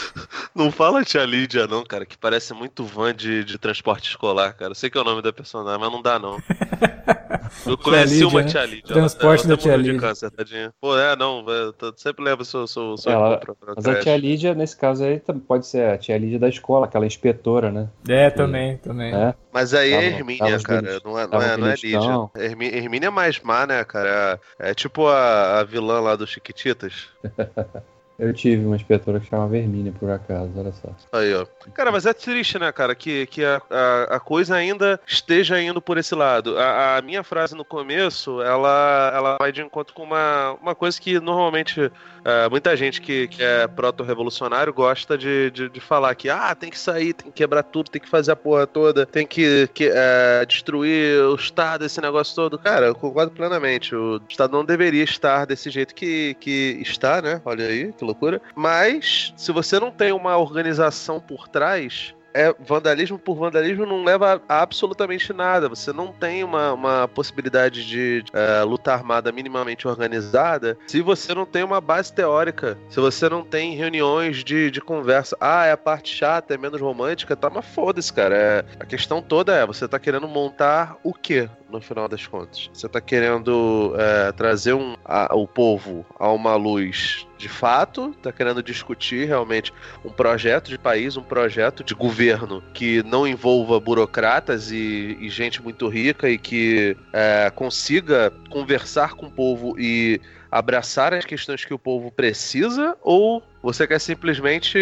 Não 0.54 0.72
fala 0.72 1.04
tia 1.04 1.22
Lídia, 1.22 1.66
não, 1.66 1.84
cara, 1.84 2.06
que 2.06 2.16
parece 2.16 2.54
muito 2.54 2.82
van 2.82 3.14
de, 3.14 3.44
de 3.44 3.58
transporte 3.58 4.08
escolar, 4.08 4.54
cara. 4.54 4.70
Eu 4.70 4.74
sei 4.74 4.88
que 4.88 4.96
é 4.96 5.00
o 5.02 5.04
nome 5.04 5.20
da 5.20 5.30
personagem, 5.30 5.78
mas 5.78 5.92
não 5.92 6.00
dá, 6.00 6.18
não. 6.18 6.38
Eu 7.66 7.76
conheci 7.76 8.14
Lídia, 8.14 8.28
uma 8.28 8.42
né? 8.42 8.48
tia 8.48 8.64
Lídia. 8.64 8.94
Transporte 8.94 9.44
ela, 9.44 9.52
ela 9.52 9.56
da 9.56 9.62
tia 9.62 9.76
Lídia. 9.76 10.00
Câncer, 10.00 10.32
Pô, 10.80 10.98
é, 10.98 11.16
não, 11.16 11.44
eu 11.48 11.74
sempre 11.96 12.24
levo 12.24 12.44
seu, 12.44 12.66
seu, 12.66 12.96
seu 12.96 13.12
ela, 13.12 13.36
pra, 13.38 13.54
pra 13.54 13.74
Mas 13.76 13.86
a 13.86 14.00
tia 14.00 14.16
Lídia, 14.16 14.54
nesse 14.54 14.76
caso 14.76 15.04
aí, 15.04 15.20
pode 15.34 15.66
ser 15.66 15.90
a 15.90 15.98
tia 15.98 16.16
Lídia 16.18 16.38
da 16.38 16.48
escola, 16.48 16.86
aquela 16.86 17.06
inspetora, 17.06 17.70
né? 17.70 17.88
É, 18.08 18.30
que, 18.30 18.36
também, 18.36 18.76
também. 18.78 19.14
É. 19.14 19.34
Mas 19.52 19.74
aí 19.74 19.92
é 19.92 20.04
Hermínia, 20.06 20.60
cara, 20.60 21.00
não 21.04 21.18
é, 21.18 21.26
não 21.26 21.42
é, 21.42 21.56
não 21.56 21.66
é 21.66 21.74
Lídia. 21.74 22.30
Hermínia 22.36 23.08
é 23.08 23.10
mais 23.10 23.40
má, 23.40 23.66
né, 23.66 23.84
cara? 23.84 24.40
É, 24.58 24.70
é 24.70 24.74
tipo 24.74 25.06
a, 25.06 25.60
a 25.60 25.64
vilã 25.64 26.00
lá 26.00 26.16
do 26.16 26.26
Chiquititas. 26.26 27.08
Eu 28.18 28.32
tive 28.32 28.64
uma 28.64 28.76
inspetora 28.76 29.20
que 29.20 29.26
chama 29.26 29.46
Vermínia, 29.46 29.92
por 29.92 30.10
acaso, 30.10 30.50
olha 30.56 30.72
só. 30.72 30.88
Aí, 31.12 31.34
ó. 31.34 31.44
Cara, 31.74 31.92
mas 31.92 32.06
é 32.06 32.14
triste, 32.14 32.58
né, 32.58 32.72
cara, 32.72 32.94
que, 32.94 33.26
que 33.26 33.44
a, 33.44 33.60
a, 33.70 34.16
a 34.16 34.20
coisa 34.20 34.56
ainda 34.56 34.98
esteja 35.06 35.60
indo 35.60 35.82
por 35.82 35.98
esse 35.98 36.14
lado. 36.14 36.58
A, 36.58 36.96
a, 36.96 37.02
minha 37.02 37.22
frase 37.22 37.54
no 37.54 37.64
começo, 37.64 38.40
ela, 38.40 39.12
ela 39.14 39.36
vai 39.38 39.52
de 39.52 39.60
encontro 39.60 39.94
com 39.94 40.02
uma, 40.02 40.56
uma 40.62 40.74
coisa 40.74 40.98
que 40.98 41.20
normalmente 41.20 41.78
uh, 41.80 42.50
muita 42.50 42.74
gente 42.74 43.02
que, 43.02 43.28
que 43.28 43.42
é 43.42 43.66
proto-revolucionário 43.66 44.72
gosta 44.72 45.18
de, 45.18 45.50
de, 45.50 45.68
de, 45.68 45.80
falar 45.80 46.14
que, 46.14 46.30
ah, 46.30 46.54
tem 46.54 46.70
que 46.70 46.78
sair, 46.78 47.12
tem 47.12 47.30
que 47.30 47.36
quebrar 47.36 47.64
tudo, 47.64 47.90
tem 47.90 48.00
que 48.00 48.08
fazer 48.08 48.32
a 48.32 48.36
porra 48.36 48.66
toda, 48.66 49.04
tem 49.04 49.26
que, 49.26 49.68
que 49.74 49.90
uh, 49.90 50.46
destruir 50.46 51.20
o 51.20 51.34
Estado, 51.34 51.84
esse 51.84 52.00
negócio 52.00 52.34
todo. 52.34 52.58
Cara, 52.58 52.86
eu 52.86 52.94
concordo 52.94 53.32
plenamente. 53.32 53.94
O 53.94 54.22
Estado 54.26 54.52
não 54.52 54.64
deveria 54.64 55.04
estar 55.04 55.44
desse 55.44 55.68
jeito 55.68 55.94
que, 55.94 56.34
que 56.40 56.78
está, 56.80 57.20
né? 57.20 57.42
Olha 57.44 57.66
aí, 57.66 57.92
que 57.92 58.05
loucura. 58.06 58.40
Mas, 58.54 59.32
se 59.36 59.52
você 59.52 59.78
não 59.78 59.90
tem 59.90 60.12
uma 60.12 60.36
organização 60.36 61.20
por 61.20 61.48
trás, 61.48 62.14
é 62.36 62.54
vandalismo 62.60 63.18
por 63.18 63.34
vandalismo 63.34 63.86
não 63.86 64.04
leva 64.04 64.42
a 64.46 64.60
absolutamente 64.60 65.32
nada. 65.32 65.70
Você 65.70 65.90
não 65.90 66.12
tem 66.12 66.44
uma, 66.44 66.74
uma 66.74 67.08
possibilidade 67.08 67.86
de 67.86 68.22
é, 68.34 68.62
luta 68.62 68.92
armada 68.92 69.32
minimamente 69.32 69.88
organizada 69.88 70.76
se 70.86 71.00
você 71.00 71.34
não 71.34 71.46
tem 71.46 71.62
uma 71.62 71.80
base 71.80 72.12
teórica, 72.12 72.76
se 72.90 73.00
você 73.00 73.26
não 73.28 73.42
tem 73.42 73.74
reuniões 73.74 74.44
de, 74.44 74.70
de 74.70 74.82
conversa. 74.82 75.34
Ah, 75.40 75.64
é 75.64 75.72
a 75.72 75.76
parte 75.78 76.14
chata, 76.14 76.52
é 76.52 76.58
menos 76.58 76.80
romântica, 76.80 77.34
tá, 77.34 77.48
mas 77.48 77.64
foda-se, 77.64 78.12
cara. 78.12 78.36
É, 78.36 78.64
a 78.78 78.84
questão 78.84 79.22
toda 79.22 79.54
é, 79.54 79.64
você 79.64 79.88
tá 79.88 79.98
querendo 79.98 80.28
montar 80.28 80.98
o 81.02 81.14
quê? 81.14 81.48
no 81.70 81.80
final 81.80 82.08
das 82.08 82.26
contas. 82.26 82.70
Você 82.72 82.86
está 82.86 83.00
querendo 83.00 83.94
é, 83.98 84.32
trazer 84.32 84.72
um, 84.72 84.94
a, 85.04 85.34
o 85.34 85.46
povo 85.46 86.06
a 86.18 86.30
uma 86.30 86.54
luz 86.54 87.26
de 87.38 87.48
fato, 87.48 88.14
está 88.16 88.32
querendo 88.32 88.62
discutir 88.62 89.26
realmente 89.26 89.72
um 90.04 90.10
projeto 90.10 90.68
de 90.68 90.78
país, 90.78 91.16
um 91.16 91.22
projeto 91.22 91.84
de 91.84 91.94
governo 91.94 92.62
que 92.72 93.02
não 93.02 93.26
envolva 93.26 93.78
burocratas 93.78 94.70
e, 94.70 95.16
e 95.20 95.28
gente 95.28 95.62
muito 95.62 95.88
rica 95.88 96.28
e 96.28 96.38
que 96.38 96.96
é, 97.12 97.50
consiga 97.54 98.32
conversar 98.50 99.14
com 99.14 99.26
o 99.26 99.30
povo 99.30 99.78
e 99.78 100.20
abraçar 100.50 101.12
as 101.12 101.24
questões 101.24 101.64
que 101.64 101.74
o 101.74 101.78
povo 101.78 102.10
precisa 102.10 102.96
ou 103.02 103.42
você 103.66 103.84
quer 103.84 103.98
simplesmente 103.98 104.78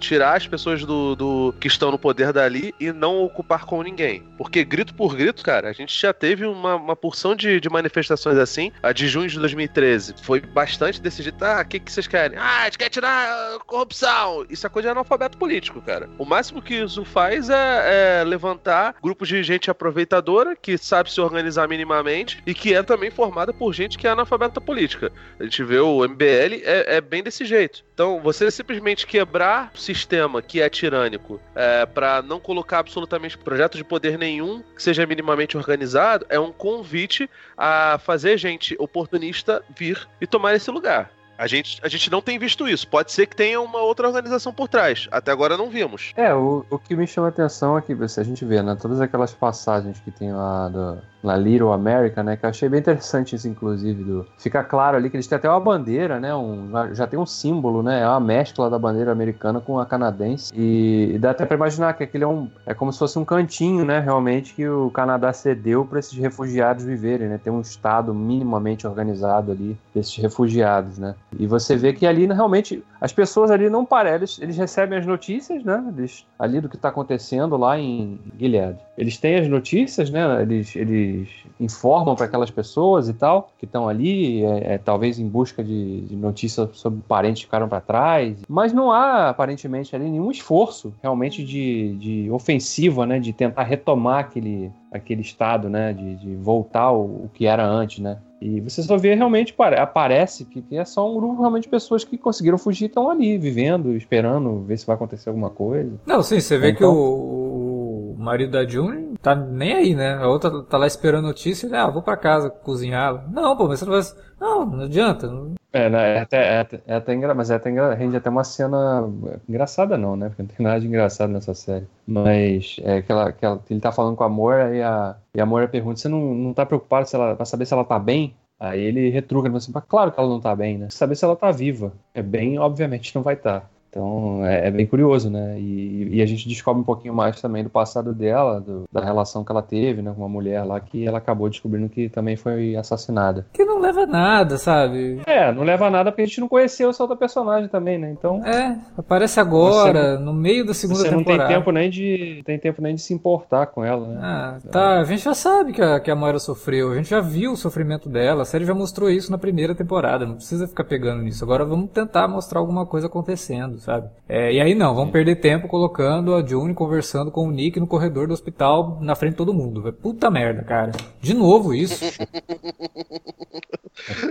tirar 0.00 0.38
as 0.38 0.46
pessoas 0.46 0.82
do, 0.86 1.14
do, 1.14 1.54
que 1.60 1.68
estão 1.68 1.90
no 1.90 1.98
poder 1.98 2.32
dali 2.32 2.74
e 2.80 2.90
não 2.90 3.22
ocupar 3.22 3.66
com 3.66 3.82
ninguém. 3.82 4.22
Porque 4.38 4.64
grito 4.64 4.94
por 4.94 5.14
grito, 5.14 5.44
cara, 5.44 5.68
a 5.68 5.72
gente 5.74 6.00
já 6.00 6.14
teve 6.14 6.46
uma, 6.46 6.76
uma 6.76 6.96
porção 6.96 7.36
de, 7.36 7.60
de 7.60 7.68
manifestações 7.68 8.38
assim. 8.38 8.72
A 8.82 8.90
de 8.92 9.06
junho 9.06 9.28
de 9.28 9.38
2013 9.38 10.14
foi 10.22 10.40
bastante 10.40 10.98
jeito. 11.22 11.44
Ah, 11.44 11.60
o 11.62 11.68
que, 11.68 11.78
que 11.78 11.92
vocês 11.92 12.06
querem? 12.06 12.38
Ah, 12.38 12.62
a 12.62 12.64
gente 12.64 12.78
quer 12.78 12.88
tirar 12.88 13.58
corrupção. 13.66 14.46
Isso 14.48 14.66
é 14.66 14.70
coisa 14.70 14.88
de 14.88 14.92
analfabeto 14.92 15.36
político, 15.36 15.82
cara. 15.82 16.08
O 16.16 16.24
máximo 16.24 16.62
que 16.62 16.74
isso 16.74 17.04
faz 17.04 17.50
é, 17.50 18.20
é 18.20 18.24
levantar 18.24 18.94
grupos 19.02 19.28
de 19.28 19.42
gente 19.42 19.70
aproveitadora 19.70 20.56
que 20.56 20.78
sabe 20.78 21.12
se 21.12 21.20
organizar 21.20 21.68
minimamente 21.68 22.42
e 22.46 22.54
que 22.54 22.72
é 22.72 22.82
também 22.82 23.10
formada 23.10 23.52
por 23.52 23.74
gente 23.74 23.98
que 23.98 24.06
é 24.06 24.10
analfabeta 24.10 24.58
política. 24.58 25.12
A 25.38 25.42
gente 25.44 25.62
vê 25.62 25.78
o 25.80 26.02
MBL 26.08 26.62
é, 26.64 26.96
é 26.96 27.00
bem 27.02 27.22
desse 27.22 27.44
jeito. 27.44 27.84
Então, 27.92 28.05
você 28.22 28.50
simplesmente 28.50 29.06
quebrar 29.06 29.70
o 29.74 29.78
sistema 29.78 30.40
que 30.40 30.60
é 30.60 30.68
tirânico 30.68 31.40
é, 31.54 31.84
para 31.86 32.22
não 32.22 32.38
colocar 32.38 32.78
absolutamente 32.78 33.36
projeto 33.38 33.76
de 33.76 33.84
poder 33.84 34.18
nenhum 34.18 34.62
que 34.74 34.82
seja 34.82 35.06
minimamente 35.06 35.56
organizado 35.56 36.26
é 36.28 36.38
um 36.38 36.52
convite 36.52 37.28
a 37.56 37.98
fazer 38.04 38.38
gente 38.38 38.76
oportunista 38.78 39.62
vir 39.76 40.08
e 40.20 40.26
tomar 40.26 40.54
esse 40.54 40.70
lugar. 40.70 41.10
A 41.38 41.46
gente, 41.46 41.80
a 41.82 41.88
gente 41.88 42.10
não 42.10 42.22
tem 42.22 42.38
visto 42.38 42.68
isso. 42.68 42.88
Pode 42.88 43.12
ser 43.12 43.26
que 43.26 43.36
tenha 43.36 43.60
uma 43.60 43.80
outra 43.80 44.06
organização 44.06 44.52
por 44.52 44.68
trás. 44.68 45.06
Até 45.10 45.30
agora 45.30 45.56
não 45.56 45.68
vimos. 45.68 46.12
É, 46.16 46.34
o, 46.34 46.64
o 46.70 46.78
que 46.78 46.96
me 46.96 47.06
chama 47.06 47.28
a 47.28 47.30
atenção 47.30 47.76
aqui, 47.76 47.96
é 48.00 48.08
se 48.08 48.20
a 48.20 48.24
gente 48.24 48.44
vê, 48.44 48.62
né? 48.62 48.76
Todas 48.80 49.00
aquelas 49.00 49.34
passagens 49.34 50.00
que 50.00 50.10
tem 50.10 50.32
lá 50.32 50.68
do, 50.68 50.98
na 51.22 51.36
Little 51.36 51.72
America, 51.72 52.22
né? 52.22 52.36
Que 52.36 52.46
eu 52.46 52.50
achei 52.50 52.68
bem 52.68 52.80
interessante 52.80 53.36
isso, 53.36 53.48
inclusive. 53.48 54.02
Do, 54.02 54.26
fica 54.38 54.62
claro 54.64 54.96
ali 54.96 55.10
que 55.10 55.16
eles 55.16 55.26
têm 55.26 55.36
até 55.36 55.48
uma 55.50 55.60
bandeira, 55.60 56.18
né? 56.18 56.34
Um, 56.34 56.70
já 56.94 57.06
tem 57.06 57.18
um 57.18 57.26
símbolo, 57.26 57.82
né? 57.82 58.00
É 58.00 58.08
uma 58.08 58.20
mescla 58.20 58.70
da 58.70 58.78
bandeira 58.78 59.12
americana 59.12 59.60
com 59.60 59.78
a 59.78 59.84
canadense. 59.84 60.52
E, 60.54 61.12
e 61.14 61.18
dá 61.18 61.32
até 61.32 61.44
para 61.44 61.56
imaginar 61.56 61.94
que 61.94 62.04
aquele 62.04 62.24
é 62.24 62.28
um. 62.28 62.48
É 62.64 62.72
como 62.72 62.92
se 62.92 62.98
fosse 62.98 63.18
um 63.18 63.24
cantinho, 63.24 63.84
né? 63.84 64.00
Realmente, 64.00 64.54
que 64.54 64.66
o 64.66 64.90
Canadá 64.90 65.32
cedeu 65.32 65.84
para 65.84 65.98
esses 65.98 66.16
refugiados 66.16 66.84
viverem, 66.84 67.28
né? 67.28 67.38
Tem 67.42 67.52
um 67.52 67.60
estado 67.60 68.14
minimamente 68.14 68.86
organizado 68.86 69.52
ali 69.52 69.76
desses 69.94 70.16
refugiados, 70.16 70.96
né? 70.98 71.14
E 71.38 71.46
você 71.46 71.76
vê 71.76 71.92
que 71.92 72.06
ali 72.06 72.26
realmente 72.26 72.82
as 73.00 73.12
pessoas 73.12 73.50
ali 73.50 73.68
não 73.68 73.84
param, 73.84 74.14
eles, 74.14 74.38
eles 74.40 74.56
recebem 74.56 74.98
as 74.98 75.06
notícias, 75.06 75.62
né? 75.64 75.84
Eles, 75.96 76.24
ali 76.38 76.60
do 76.60 76.68
que 76.68 76.76
está 76.76 76.88
acontecendo 76.88 77.56
lá 77.56 77.78
em 77.78 78.18
Gilead. 78.38 78.78
Eles 78.96 79.18
têm 79.18 79.36
as 79.36 79.48
notícias, 79.48 80.08
né? 80.10 80.42
Eles, 80.42 80.74
eles 80.76 81.28
informam 81.58 82.14
para 82.14 82.26
aquelas 82.26 82.50
pessoas 82.50 83.08
e 83.08 83.14
tal, 83.14 83.50
que 83.58 83.64
estão 83.64 83.88
ali, 83.88 84.44
é, 84.44 84.74
é, 84.74 84.78
talvez 84.78 85.18
em 85.18 85.28
busca 85.28 85.62
de, 85.62 86.02
de 86.02 86.16
notícias 86.16 86.70
sobre 86.72 87.00
parentes 87.06 87.42
que 87.42 87.46
ficaram 87.46 87.68
para 87.68 87.80
trás. 87.80 88.38
Mas 88.48 88.72
não 88.72 88.92
há, 88.92 89.28
aparentemente, 89.28 89.94
ali 89.94 90.08
nenhum 90.08 90.30
esforço 90.30 90.94
realmente 91.02 91.44
de, 91.44 91.94
de 91.96 92.30
ofensiva, 92.30 93.04
né? 93.04 93.18
De 93.18 93.32
tentar 93.32 93.64
retomar 93.64 94.20
aquele, 94.20 94.70
aquele 94.92 95.22
estado, 95.22 95.68
né? 95.68 95.92
De, 95.92 96.16
de 96.16 96.34
voltar 96.36 96.82
ao, 96.82 97.00
o 97.00 97.30
que 97.34 97.46
era 97.46 97.66
antes, 97.66 97.98
né? 97.98 98.18
E 98.46 98.60
você 98.60 98.80
só 98.80 98.96
vê 98.96 99.14
realmente, 99.14 99.52
aparece 99.76 100.44
que 100.44 100.64
é 100.70 100.84
só 100.84 101.10
um 101.10 101.16
grupo 101.16 101.40
realmente 101.40 101.64
de 101.64 101.68
pessoas 101.68 102.04
que 102.04 102.16
conseguiram 102.16 102.56
fugir 102.56 102.84
e 102.84 102.86
estão 102.86 103.10
ali, 103.10 103.36
vivendo, 103.36 103.96
esperando 103.96 104.60
ver 104.60 104.78
se 104.78 104.86
vai 104.86 104.94
acontecer 104.94 105.28
alguma 105.28 105.50
coisa. 105.50 105.98
Não, 106.06 106.22
sim, 106.22 106.38
você 106.38 106.56
vê 106.56 106.70
então, 106.70 106.78
que 106.78 106.84
o, 106.84 108.14
o 108.14 108.16
marido 108.16 108.52
da 108.52 108.64
June 108.64 109.05
tá 109.26 109.34
nem 109.34 109.72
aí, 109.72 109.94
né? 109.94 110.14
A 110.14 110.28
outra 110.28 110.62
tá 110.62 110.78
lá 110.78 110.86
esperando 110.86 111.24
notícia 111.26 111.66
e, 111.66 111.74
ah, 111.74 111.88
vou 111.88 112.00
pra 112.00 112.16
casa 112.16 112.48
cozinhar. 112.48 113.28
Não, 113.28 113.56
pô, 113.56 113.66
mas 113.66 113.80
você 113.80 113.84
não 113.84 113.92
vai. 113.92 114.02
Não, 114.40 114.66
não 114.66 114.84
adianta. 114.84 115.28
É, 115.72 115.90
né, 115.90 116.16
é, 116.16 116.20
até, 116.20 116.60
é, 116.60 116.66
é 116.86 116.94
até 116.94 117.12
engra... 117.12 117.34
mas 117.34 117.50
é 117.50 117.56
até 117.56 117.68
engra... 117.68 117.92
rende 117.92 118.16
até 118.16 118.30
uma 118.30 118.44
cena 118.44 119.04
engraçada, 119.48 119.98
não, 119.98 120.14
né? 120.14 120.28
Porque 120.28 120.42
não 120.42 120.48
tem 120.48 120.64
nada 120.64 120.80
de 120.80 120.86
engraçado 120.86 121.32
nessa 121.32 121.54
série. 121.54 121.88
Mas 122.06 122.76
é 122.84 122.98
aquela, 122.98 123.28
aquela... 123.28 123.60
ele 123.68 123.80
tá 123.80 123.90
falando 123.90 124.14
com 124.14 124.22
a 124.22 124.28
Moira 124.28 124.76
e 124.76 124.80
a, 124.80 125.16
e 125.34 125.40
a 125.40 125.46
Moira 125.46 125.66
pergunta: 125.66 125.98
você 125.98 126.08
não, 126.08 126.20
não 126.20 126.54
tá 126.54 126.64
preocupado 126.64 127.08
se 127.08 127.16
ela... 127.16 127.34
pra 127.34 127.44
saber 127.44 127.66
se 127.66 127.74
ela 127.74 127.84
tá 127.84 127.98
bem? 127.98 128.32
Aí 128.60 128.80
ele 128.80 129.10
retruca, 129.10 129.54
assim, 129.54 129.72
claro 129.88 130.12
que 130.12 130.20
ela 130.20 130.28
não 130.28 130.40
tá 130.40 130.54
bem, 130.54 130.78
né? 130.78 130.86
Saber 130.88 131.16
se 131.16 131.24
ela 131.24 131.34
tá 131.34 131.50
viva. 131.50 131.92
É 132.14 132.22
bem, 132.22 132.58
obviamente, 132.60 133.14
não 133.14 133.22
vai 133.22 133.34
estar. 133.34 133.60
Tá. 133.62 133.66
Então 133.96 134.44
é, 134.44 134.68
é, 134.68 134.70
bem 134.70 134.86
curioso, 134.86 135.30
né? 135.30 135.58
E, 135.58 136.16
e, 136.16 136.22
a 136.22 136.26
gente 136.26 136.46
descobre 136.46 136.82
um 136.82 136.84
pouquinho 136.84 137.14
mais 137.14 137.40
também 137.40 137.64
do 137.64 137.70
passado 137.70 138.12
dela, 138.12 138.60
do, 138.60 138.84
da 138.92 139.02
relação 139.02 139.42
que 139.42 139.50
ela 139.50 139.62
teve 139.62 140.02
né, 140.02 140.12
com 140.14 140.20
uma 140.20 140.28
mulher 140.28 140.62
lá 140.64 140.78
que 140.78 141.06
ela 141.06 141.16
acabou 141.16 141.48
descobrindo 141.48 141.88
que 141.88 142.10
também 142.10 142.36
foi 142.36 142.76
assassinada. 142.76 143.46
Que 143.54 143.64
não 143.64 143.80
leva 143.80 144.02
a 144.02 144.06
nada, 144.06 144.58
sabe? 144.58 145.22
É, 145.26 145.50
não 145.50 145.62
leva 145.62 145.86
a 145.86 145.90
nada 145.90 146.12
porque 146.12 146.22
a 146.22 146.26
gente 146.26 146.40
não 146.40 146.48
conheceu 146.48 146.90
essa 146.90 147.02
outra 147.02 147.16
personagem 147.16 147.68
também, 147.70 147.98
né? 147.98 148.10
Então. 148.10 148.44
É, 148.44 148.76
aparece 148.98 149.40
agora, 149.40 150.16
você, 150.16 150.22
no 150.22 150.34
meio 150.34 150.66
da 150.66 150.74
segunda 150.74 151.00
você 151.00 151.08
temporada. 151.08 151.44
Não 151.44 151.48
tem 151.48 151.56
tempo 151.56 151.72
nem 151.72 151.88
de. 151.88 152.42
Tem 152.44 152.58
tempo 152.58 152.82
nem 152.82 152.94
de 152.94 153.00
se 153.00 153.14
importar 153.14 153.66
com 153.66 153.82
ela, 153.82 154.06
né? 154.06 154.20
Ah, 154.22 154.58
tá. 154.70 155.00
A 155.00 155.04
gente 155.04 155.24
já 155.24 155.34
sabe 155.34 155.72
que 155.72 155.80
a, 155.80 155.98
que 156.00 156.10
a 156.10 156.14
Moira 156.14 156.38
sofreu, 156.38 156.92
a 156.92 156.96
gente 156.96 157.08
já 157.08 157.20
viu 157.20 157.52
o 157.52 157.56
sofrimento 157.56 158.10
dela, 158.10 158.42
a 158.42 158.44
série 158.44 158.66
já 158.66 158.74
mostrou 158.74 159.08
isso 159.08 159.30
na 159.30 159.38
primeira 159.38 159.74
temporada, 159.74 160.26
não 160.26 160.34
precisa 160.34 160.68
ficar 160.68 160.84
pegando 160.84 161.22
nisso. 161.22 161.42
Agora 161.42 161.64
vamos 161.64 161.90
tentar 161.90 162.28
mostrar 162.28 162.60
alguma 162.60 162.84
coisa 162.84 163.06
acontecendo, 163.06 163.78
sabe? 163.86 164.08
É, 164.28 164.52
e 164.52 164.60
aí 164.60 164.74
não, 164.74 164.92
vamos 164.92 165.12
perder 165.12 165.36
tempo 165.36 165.68
colocando 165.68 166.34
a 166.34 166.44
June 166.44 166.74
conversando 166.74 167.30
com 167.30 167.46
o 167.46 167.50
Nick 167.52 167.78
no 167.78 167.86
corredor 167.86 168.26
do 168.26 168.34
hospital 168.34 168.98
na 169.00 169.14
frente 169.14 169.32
de 169.32 169.36
todo 169.36 169.54
mundo. 169.54 169.92
Puta 169.92 170.28
merda, 170.28 170.64
cara. 170.64 170.90
De 171.20 171.32
novo 171.32 171.72
isso. 171.72 172.04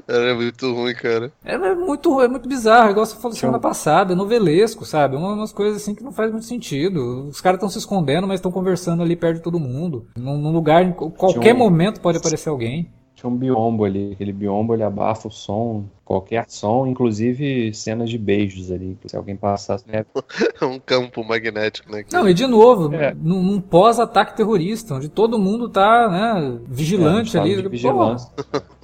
é 0.07 0.33
muito 0.33 0.73
ruim, 0.73 0.93
cara. 0.93 1.31
É, 1.45 1.53
é, 1.53 1.73
muito, 1.73 2.21
é 2.21 2.27
muito 2.27 2.49
bizarro, 2.49 2.91
igual 2.91 3.05
você 3.05 3.15
falou 3.15 3.35
semana 3.37 3.59
passada, 3.59 4.11
é 4.11 4.15
novelesco, 4.15 4.83
sabe? 4.83 5.15
Uma, 5.15 5.31
umas 5.33 5.53
coisas 5.53 5.81
assim 5.81 5.95
que 5.95 6.03
não 6.03 6.11
faz 6.11 6.29
muito 6.29 6.45
sentido. 6.45 7.29
Os 7.29 7.39
caras 7.39 7.57
estão 7.57 7.69
se 7.69 7.77
escondendo, 7.77 8.27
mas 8.27 8.39
estão 8.39 8.51
conversando 8.51 9.01
ali 9.01 9.15
perto 9.15 9.37
de 9.37 9.43
todo 9.43 9.57
mundo. 9.57 10.07
Num, 10.17 10.37
num 10.37 10.51
lugar, 10.51 10.83
em 10.83 10.91
qualquer 10.91 11.55
um... 11.55 11.57
momento 11.57 12.01
pode 12.01 12.17
aparecer 12.17 12.49
alguém 12.49 12.91
tinha 13.25 13.29
um 13.29 13.35
biombo 13.35 13.83
ali. 13.83 14.11
Aquele 14.13 14.31
biombo 14.31 14.73
ele 14.73 14.83
abafa 14.83 15.27
o 15.27 15.31
som, 15.31 15.85
qualquer 16.03 16.45
som, 16.47 16.85
inclusive 16.85 17.73
cenas 17.73 18.09
de 18.09 18.17
beijos 18.17 18.71
ali. 18.71 18.97
Se 19.05 19.15
alguém 19.15 19.35
passasse. 19.35 19.85
Né? 19.87 20.05
um 20.61 20.79
campo 20.79 21.23
magnético, 21.23 21.91
né? 21.91 22.05
Não, 22.11 22.29
e 22.29 22.33
de 22.33 22.45
novo, 22.45 22.93
é. 22.93 23.13
num, 23.15 23.41
num 23.41 23.59
pós-ataque 23.59 24.35
terrorista, 24.35 24.95
onde 24.95 25.09
todo 25.09 25.39
mundo 25.39 25.67
tá 25.67 26.09
né, 26.09 26.59
vigilante 26.67 27.35
é, 27.35 27.39
ali. 27.39 27.67
Vigilância. 27.67 28.31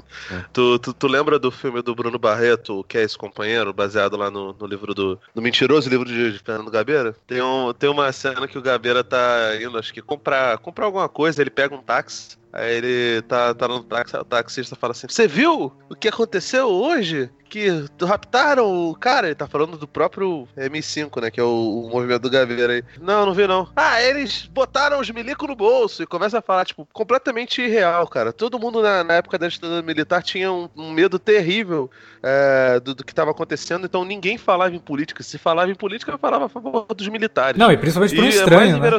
Tu, 0.52 0.78
tu, 0.80 0.94
tu, 0.94 1.08
lembra 1.08 1.40
do 1.40 1.50
filme 1.50 1.82
do 1.82 1.96
Bruno 1.96 2.20
Barreto, 2.20 2.84
que 2.84 2.98
é 2.98 3.02
esse 3.02 3.18
companheiro, 3.18 3.74
baseado 3.74 4.18
lá 4.18 4.30
no, 4.30 4.54
no 4.54 4.68
livro 4.68 4.94
do. 4.94 5.18
No 5.34 5.42
mentiroso 5.42 5.90
livro 5.90 6.06
de, 6.06 6.34
de 6.34 6.40
Fernando 6.40 6.70
Gabeira? 6.70 7.16
Tem, 7.26 7.42
um, 7.42 7.74
tem 7.74 7.90
uma 7.90 8.12
cena 8.12 8.46
que 8.46 8.58
o 8.58 8.62
Gabeira 8.62 9.06
tá 9.06 9.56
indo, 9.62 9.78
acho 9.78 9.94
que 9.94 10.02
comprar, 10.02 10.58
comprar 10.58 10.86
alguma 10.86 11.08
coisa, 11.08 11.42
ele 11.42 11.50
pega 11.50 11.74
um 11.74 11.82
táxi 11.82 12.38
Aí 12.54 12.76
ele 12.76 13.22
tá, 13.24 13.54
tá 13.54 13.68
no 13.68 13.82
táxi, 13.82 14.18
o 14.18 14.26
taxista 14.26 14.76
fala 14.76 14.92
assim: 14.92 15.08
Você 15.08 15.28
viu 15.28 15.72
o 15.90 15.96
que 15.96 16.10
aconteceu 16.10 16.68
hoje? 16.68 17.30
Que 17.50 17.68
raptaram 18.02 18.90
o 18.90 18.96
cara, 18.96 19.28
ele 19.28 19.36
tá 19.36 19.46
falando 19.46 19.78
do 19.78 19.86
próprio 19.86 20.48
M5, 20.58 21.22
né? 21.22 21.30
Que 21.30 21.42
é 21.42 21.44
o, 21.44 21.84
o 21.86 21.90
movimento 21.90 22.22
do 22.22 22.30
Gaveira 22.30 22.74
aí. 22.74 22.84
Não, 23.02 23.26
não 23.26 23.34
vi 23.34 23.46
não. 23.46 23.68
Ah, 23.76 24.02
eles 24.02 24.46
botaram 24.46 25.02
os 25.02 25.10
milicos 25.10 25.50
no 25.50 25.56
bolso 25.56 26.02
e 26.02 26.08
começa 26.08 26.40
a 26.40 26.42
falar, 26.42 26.64
tipo, 26.64 26.88
completamente 26.94 27.62
irreal, 27.62 28.08
cara. 28.08 28.32
Todo 28.32 28.58
mundo 28.58 28.82
na, 28.82 29.04
na 29.04 29.16
época 29.16 29.38
da 29.38 29.50
ditadura 29.50 29.82
militar 29.82 30.24
tinha 30.24 30.50
um, 30.50 30.70
um 30.78 30.92
medo 30.92 31.20
terrível 31.20 31.92
é, 32.24 32.80
do, 32.80 32.96
do, 32.96 33.04
que 33.04 33.14
tava 33.14 33.32
acontecendo, 33.32 33.86
então 33.86 34.06
ninguém 34.06 34.38
falava 34.38 34.74
em 34.74 34.80
política. 34.80 35.22
Se 35.22 35.38
falava 35.38 35.70
em 35.70 35.76
política, 35.76 36.18
falava 36.18 36.46
a 36.46 36.50
favor 36.50 36.86
dos 36.96 37.08
militares. 37.10 37.60
Não, 37.60 37.70
e 37.70 37.76
principalmente 37.76 38.16
por 38.16 38.24
um 38.24 38.28
é 38.28 38.30
estranho, 38.30 38.80
né? 38.80 38.90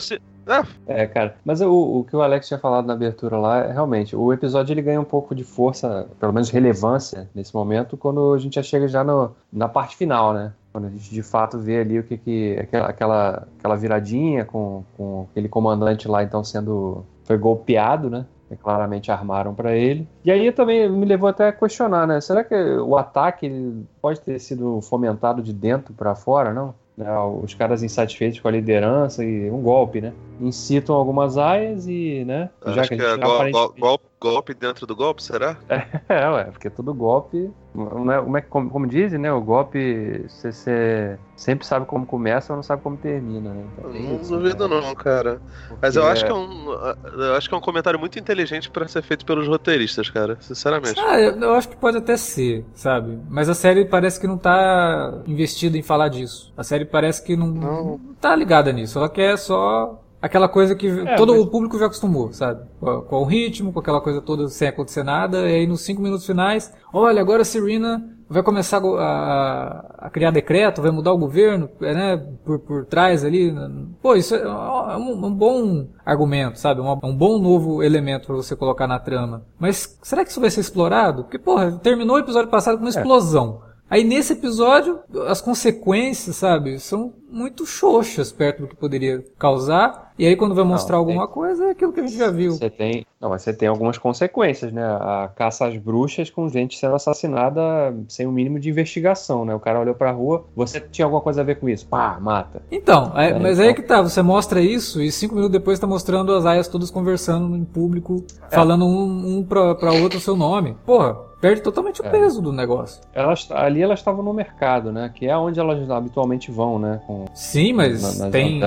É, 0.86 1.06
cara. 1.06 1.36
Mas 1.44 1.60
o, 1.60 1.70
o 1.70 2.04
que 2.04 2.16
o 2.16 2.22
Alex 2.22 2.48
tinha 2.48 2.58
falado 2.58 2.86
na 2.86 2.94
abertura 2.94 3.36
lá, 3.38 3.58
é 3.58 3.72
realmente, 3.72 4.16
o 4.16 4.32
episódio 4.32 4.72
ele 4.72 4.82
ganha 4.82 5.00
um 5.00 5.04
pouco 5.04 5.34
de 5.34 5.44
força, 5.44 6.08
pelo 6.18 6.32
menos 6.32 6.50
relevância, 6.50 7.28
nesse 7.34 7.54
momento, 7.54 7.96
quando 7.96 8.34
a 8.34 8.38
gente 8.38 8.54
já 8.54 8.62
chega 8.62 8.88
já 8.88 9.04
no, 9.04 9.34
na 9.52 9.68
parte 9.68 9.96
final, 9.96 10.32
né? 10.32 10.52
Quando 10.72 10.86
a 10.86 10.90
gente 10.90 11.10
de 11.10 11.22
fato 11.22 11.58
vê 11.58 11.80
ali 11.80 11.98
o 11.98 12.02
que 12.02 12.16
que. 12.16 12.56
aquela, 12.58 12.88
aquela, 12.88 13.48
aquela 13.58 13.76
viradinha 13.76 14.44
com, 14.44 14.82
com 14.96 15.26
aquele 15.30 15.48
comandante 15.48 16.08
lá 16.08 16.22
então 16.22 16.42
sendo. 16.42 17.04
foi 17.24 17.36
golpeado, 17.36 18.08
né? 18.08 18.24
Que 18.48 18.56
claramente 18.56 19.10
armaram 19.10 19.54
para 19.54 19.76
ele. 19.76 20.08
E 20.24 20.30
aí 20.30 20.50
também 20.50 20.90
me 20.90 21.04
levou 21.04 21.28
até 21.28 21.48
a 21.48 21.52
questionar, 21.52 22.06
né? 22.06 22.20
Será 22.22 22.42
que 22.42 22.54
o 22.54 22.96
ataque 22.96 23.84
pode 24.00 24.20
ter 24.20 24.38
sido 24.38 24.80
fomentado 24.80 25.42
de 25.42 25.52
dentro 25.52 25.92
para 25.92 26.14
fora, 26.14 26.54
não? 26.54 26.74
Né, 26.96 27.06
os 27.42 27.54
caras 27.54 27.82
insatisfeitos 27.82 28.38
com 28.38 28.48
a 28.48 28.50
liderança 28.50 29.24
e 29.24 29.50
um 29.50 29.62
golpe, 29.62 30.00
né? 30.00 30.12
Incitam 30.38 30.94
algumas 30.94 31.38
aias 31.38 31.86
e, 31.86 32.22
né? 32.26 32.50
Já 32.66 32.82
que, 32.82 32.96
que 32.96 33.02
é 33.02 33.16
go 33.16 33.32
aparentemente... 33.32 33.80
golpe, 33.80 34.04
golpe 34.20 34.54
dentro 34.54 34.86
do 34.86 34.94
golpe, 34.94 35.22
será? 35.22 35.56
É, 36.08 36.28
ué, 36.28 36.44
porque 36.44 36.68
todo 36.68 36.92
golpe. 36.92 37.50
Não 37.74 38.12
é, 38.12 38.20
como, 38.20 38.36
é, 38.36 38.40
como, 38.42 38.70
como 38.70 38.86
dizem, 38.86 39.18
né? 39.18 39.32
O 39.32 39.40
golpe 39.40 40.26
você, 40.28 41.18
sempre 41.34 41.66
sabe 41.66 41.86
como 41.86 42.04
começa, 42.04 42.52
mas 42.52 42.58
não 42.58 42.62
sabe 42.62 42.82
como 42.82 42.98
termina, 42.98 43.50
né? 43.50 43.64
Então, 43.78 43.90
não 43.90 44.16
isso, 44.16 44.36
duvido 44.36 44.68
né? 44.68 44.80
não, 44.80 44.94
cara. 44.94 45.40
Mas 45.80 45.96
eu 45.96 46.06
acho, 46.06 46.24
é... 46.24 46.26
que 46.26 46.32
é 46.32 46.34
um, 46.34 46.70
eu 46.70 47.34
acho 47.34 47.48
que 47.48 47.54
é 47.54 47.58
um 47.58 47.62
comentário 47.62 47.98
muito 47.98 48.18
inteligente 48.18 48.70
para 48.70 48.86
ser 48.86 49.02
feito 49.02 49.24
pelos 49.24 49.48
roteiristas, 49.48 50.10
cara. 50.10 50.36
Sinceramente. 50.40 51.00
Ah, 51.00 51.18
eu, 51.18 51.40
eu 51.40 51.54
acho 51.54 51.70
que 51.70 51.76
pode 51.76 51.96
até 51.96 52.16
ser, 52.16 52.64
sabe? 52.74 53.18
Mas 53.30 53.48
a 53.48 53.54
série 53.54 53.86
parece 53.86 54.20
que 54.20 54.26
não 54.26 54.36
tá 54.36 55.22
investida 55.26 55.78
em 55.78 55.82
falar 55.82 56.08
disso. 56.08 56.52
A 56.54 56.62
série 56.62 56.84
parece 56.84 57.24
que 57.24 57.34
não, 57.36 57.46
não. 57.46 57.84
não 57.84 58.14
tá 58.20 58.36
ligada 58.36 58.70
nisso. 58.70 58.98
Ela 58.98 59.08
quer 59.08 59.38
só 59.38 59.98
aquela 60.22 60.48
coisa 60.48 60.76
que 60.76 60.86
é, 60.86 61.16
todo 61.16 61.32
mas... 61.32 61.42
o 61.42 61.46
público 61.48 61.76
já 61.76 61.86
acostumou, 61.86 62.32
sabe? 62.32 62.62
Com, 62.78 63.02
com, 63.02 63.16
o 63.16 63.24
ritmo, 63.24 63.72
com 63.72 63.80
aquela 63.80 64.00
coisa 64.00 64.22
toda 64.22 64.48
sem 64.48 64.68
acontecer 64.68 65.02
nada, 65.02 65.40
e 65.50 65.56
aí 65.56 65.66
nos 65.66 65.80
cinco 65.80 66.00
minutos 66.00 66.24
finais, 66.24 66.72
olha, 66.92 67.20
agora 67.20 67.42
a 67.42 67.44
Serena 67.44 68.08
vai 68.28 68.42
começar 68.42 68.80
a, 68.82 70.06
a 70.06 70.10
criar 70.10 70.30
decreto, 70.30 70.80
vai 70.80 70.90
mudar 70.90 71.12
o 71.12 71.18
governo, 71.18 71.68
é, 71.82 71.92
né, 71.92 72.16
por, 72.44 72.60
por 72.60 72.86
trás 72.86 73.24
ali. 73.24 73.54
Pô, 74.00 74.14
isso 74.14 74.34
é 74.34 74.96
um, 74.96 75.26
um 75.26 75.34
bom 75.34 75.88
argumento, 76.06 76.58
sabe? 76.58 76.80
Um, 76.80 76.90
um 77.02 77.14
bom 77.14 77.38
novo 77.38 77.82
elemento 77.82 78.28
para 78.28 78.36
você 78.36 78.56
colocar 78.56 78.86
na 78.86 78.98
trama. 78.98 79.44
Mas 79.58 79.98
será 80.02 80.24
que 80.24 80.30
isso 80.30 80.40
vai 80.40 80.50
ser 80.50 80.60
explorado? 80.60 81.24
Porque, 81.24 81.38
porra, 81.38 81.72
terminou 81.72 82.16
o 82.16 82.20
episódio 82.20 82.50
passado 82.50 82.78
com 82.78 82.84
uma 82.84 82.90
é. 82.90 82.96
explosão. 82.96 83.60
Aí 83.92 84.04
nesse 84.04 84.32
episódio, 84.32 85.00
as 85.28 85.42
consequências, 85.42 86.36
sabe, 86.36 86.78
são 86.78 87.12
muito 87.30 87.66
xoxas 87.66 88.32
perto 88.32 88.62
do 88.62 88.68
que 88.68 88.74
poderia 88.74 89.22
causar. 89.38 90.14
E 90.18 90.26
aí 90.26 90.34
quando 90.34 90.54
vai 90.54 90.64
mostrar 90.64 90.94
não, 90.94 91.00
alguma 91.00 91.26
tem... 91.26 91.34
coisa, 91.34 91.66
é 91.66 91.70
aquilo 91.72 91.92
que 91.92 92.00
a 92.00 92.06
gente 92.06 92.16
já 92.16 92.30
viu. 92.30 92.52
Você 92.52 92.70
tem, 92.70 93.04
não, 93.20 93.28
mas 93.28 93.42
você 93.42 93.52
tem 93.52 93.68
algumas 93.68 93.98
consequências, 93.98 94.72
né? 94.72 94.82
A 94.82 95.30
caça 95.36 95.66
às 95.66 95.76
bruxas 95.76 96.30
com 96.30 96.48
gente 96.48 96.78
sendo 96.78 96.94
assassinada 96.94 97.60
sem 98.08 98.26
o 98.26 98.32
mínimo 98.32 98.58
de 98.58 98.70
investigação, 98.70 99.44
né? 99.44 99.54
O 99.54 99.60
cara 99.60 99.78
olhou 99.78 99.94
pra 99.94 100.10
rua, 100.10 100.46
você 100.56 100.80
tinha 100.80 101.04
alguma 101.04 101.20
coisa 101.20 101.42
a 101.42 101.44
ver 101.44 101.60
com 101.60 101.68
isso? 101.68 101.86
Pá, 101.86 102.18
mata. 102.18 102.62
Então, 102.70 103.12
é, 103.14 103.28
é, 103.28 103.38
mas 103.38 103.58
então... 103.58 103.68
aí 103.68 103.74
que 103.74 103.82
tá, 103.82 104.00
você 104.00 104.22
mostra 104.22 104.62
isso 104.62 105.02
e 105.02 105.12
cinco 105.12 105.34
minutos 105.34 105.52
depois 105.52 105.78
tá 105.78 105.86
mostrando 105.86 106.34
as 106.34 106.46
aias 106.46 106.66
todas 106.66 106.90
conversando 106.90 107.54
em 107.54 107.64
público, 107.64 108.24
é. 108.50 108.54
falando 108.54 108.86
um, 108.86 109.36
um 109.36 109.44
pra, 109.44 109.74
pra 109.74 109.92
outro 109.92 110.16
o 110.16 110.22
seu 110.22 110.34
nome. 110.34 110.78
Porra, 110.86 111.30
perde 111.42 111.60
totalmente 111.60 112.00
o 112.00 112.06
é. 112.06 112.08
peso 112.08 112.40
do 112.40 112.52
negócio. 112.52 113.02
Elas, 113.12 113.50
ali 113.50 113.82
elas 113.82 113.98
estavam 113.98 114.22
no 114.22 114.32
mercado, 114.32 114.92
né? 114.92 115.10
Que 115.12 115.26
é 115.26 115.36
onde 115.36 115.58
elas 115.58 115.90
habitualmente 115.90 116.52
vão, 116.52 116.78
né? 116.78 117.00
Com, 117.04 117.24
Sim, 117.34 117.72
mas 117.72 118.16
na, 118.16 118.30
tem. 118.30 118.60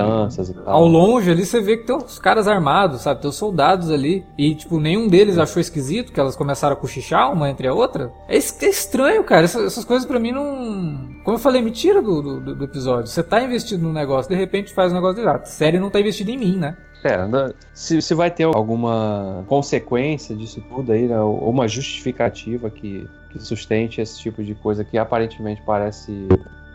Ao 0.66 0.86
longe 0.86 1.30
ali 1.30 1.46
você 1.46 1.58
vê 1.58 1.78
que 1.78 1.86
tem 1.86 1.96
os 1.96 2.18
caras 2.18 2.46
armados, 2.46 3.00
sabe? 3.00 3.22
Tem 3.22 3.30
os 3.30 3.36
soldados 3.36 3.90
ali. 3.90 4.26
E, 4.36 4.54
tipo, 4.54 4.78
nenhum 4.78 5.08
deles 5.08 5.38
achou 5.38 5.58
esquisito 5.58 6.12
que 6.12 6.20
elas 6.20 6.36
começaram 6.36 6.74
a 6.74 6.76
cochichar 6.76 7.32
uma 7.32 7.48
entre 7.48 7.66
a 7.66 7.72
outra. 7.72 8.12
É, 8.28 8.36
é 8.36 8.68
estranho, 8.68 9.24
cara. 9.24 9.44
Essas, 9.44 9.64
essas 9.64 9.84
coisas 9.84 10.06
para 10.06 10.18
mim 10.18 10.32
não. 10.32 11.16
Como 11.24 11.36
eu 11.36 11.40
falei, 11.40 11.62
me 11.62 11.70
tira 11.70 12.02
do, 12.02 12.20
do, 12.20 12.54
do, 12.56 12.64
episódio. 12.64 13.06
Você 13.06 13.22
tá 13.22 13.42
investido 13.42 13.82
no 13.82 13.92
negócio, 13.92 14.30
de 14.30 14.36
repente 14.36 14.74
faz 14.74 14.92
um 14.92 14.96
negócio 14.96 15.16
de 15.16 15.22
lá. 15.22 15.36
A 15.36 15.44
série 15.46 15.80
não 15.80 15.88
tá 15.88 15.98
investida 15.98 16.30
em 16.30 16.36
mim, 16.36 16.56
né? 16.58 16.76
É, 17.04 17.54
se, 17.72 18.02
se 18.02 18.14
vai 18.14 18.30
ter 18.30 18.44
alguma 18.44 19.44
consequência 19.46 20.34
disso 20.34 20.62
tudo 20.68 20.92
aí, 20.92 21.06
né, 21.06 21.20
ou 21.20 21.48
uma 21.48 21.68
justificativa 21.68 22.68
que, 22.68 23.08
que 23.30 23.38
sustente 23.38 24.00
esse 24.00 24.18
tipo 24.18 24.42
de 24.42 24.54
coisa 24.54 24.84
que 24.84 24.98
aparentemente 24.98 25.62
parece 25.64 26.26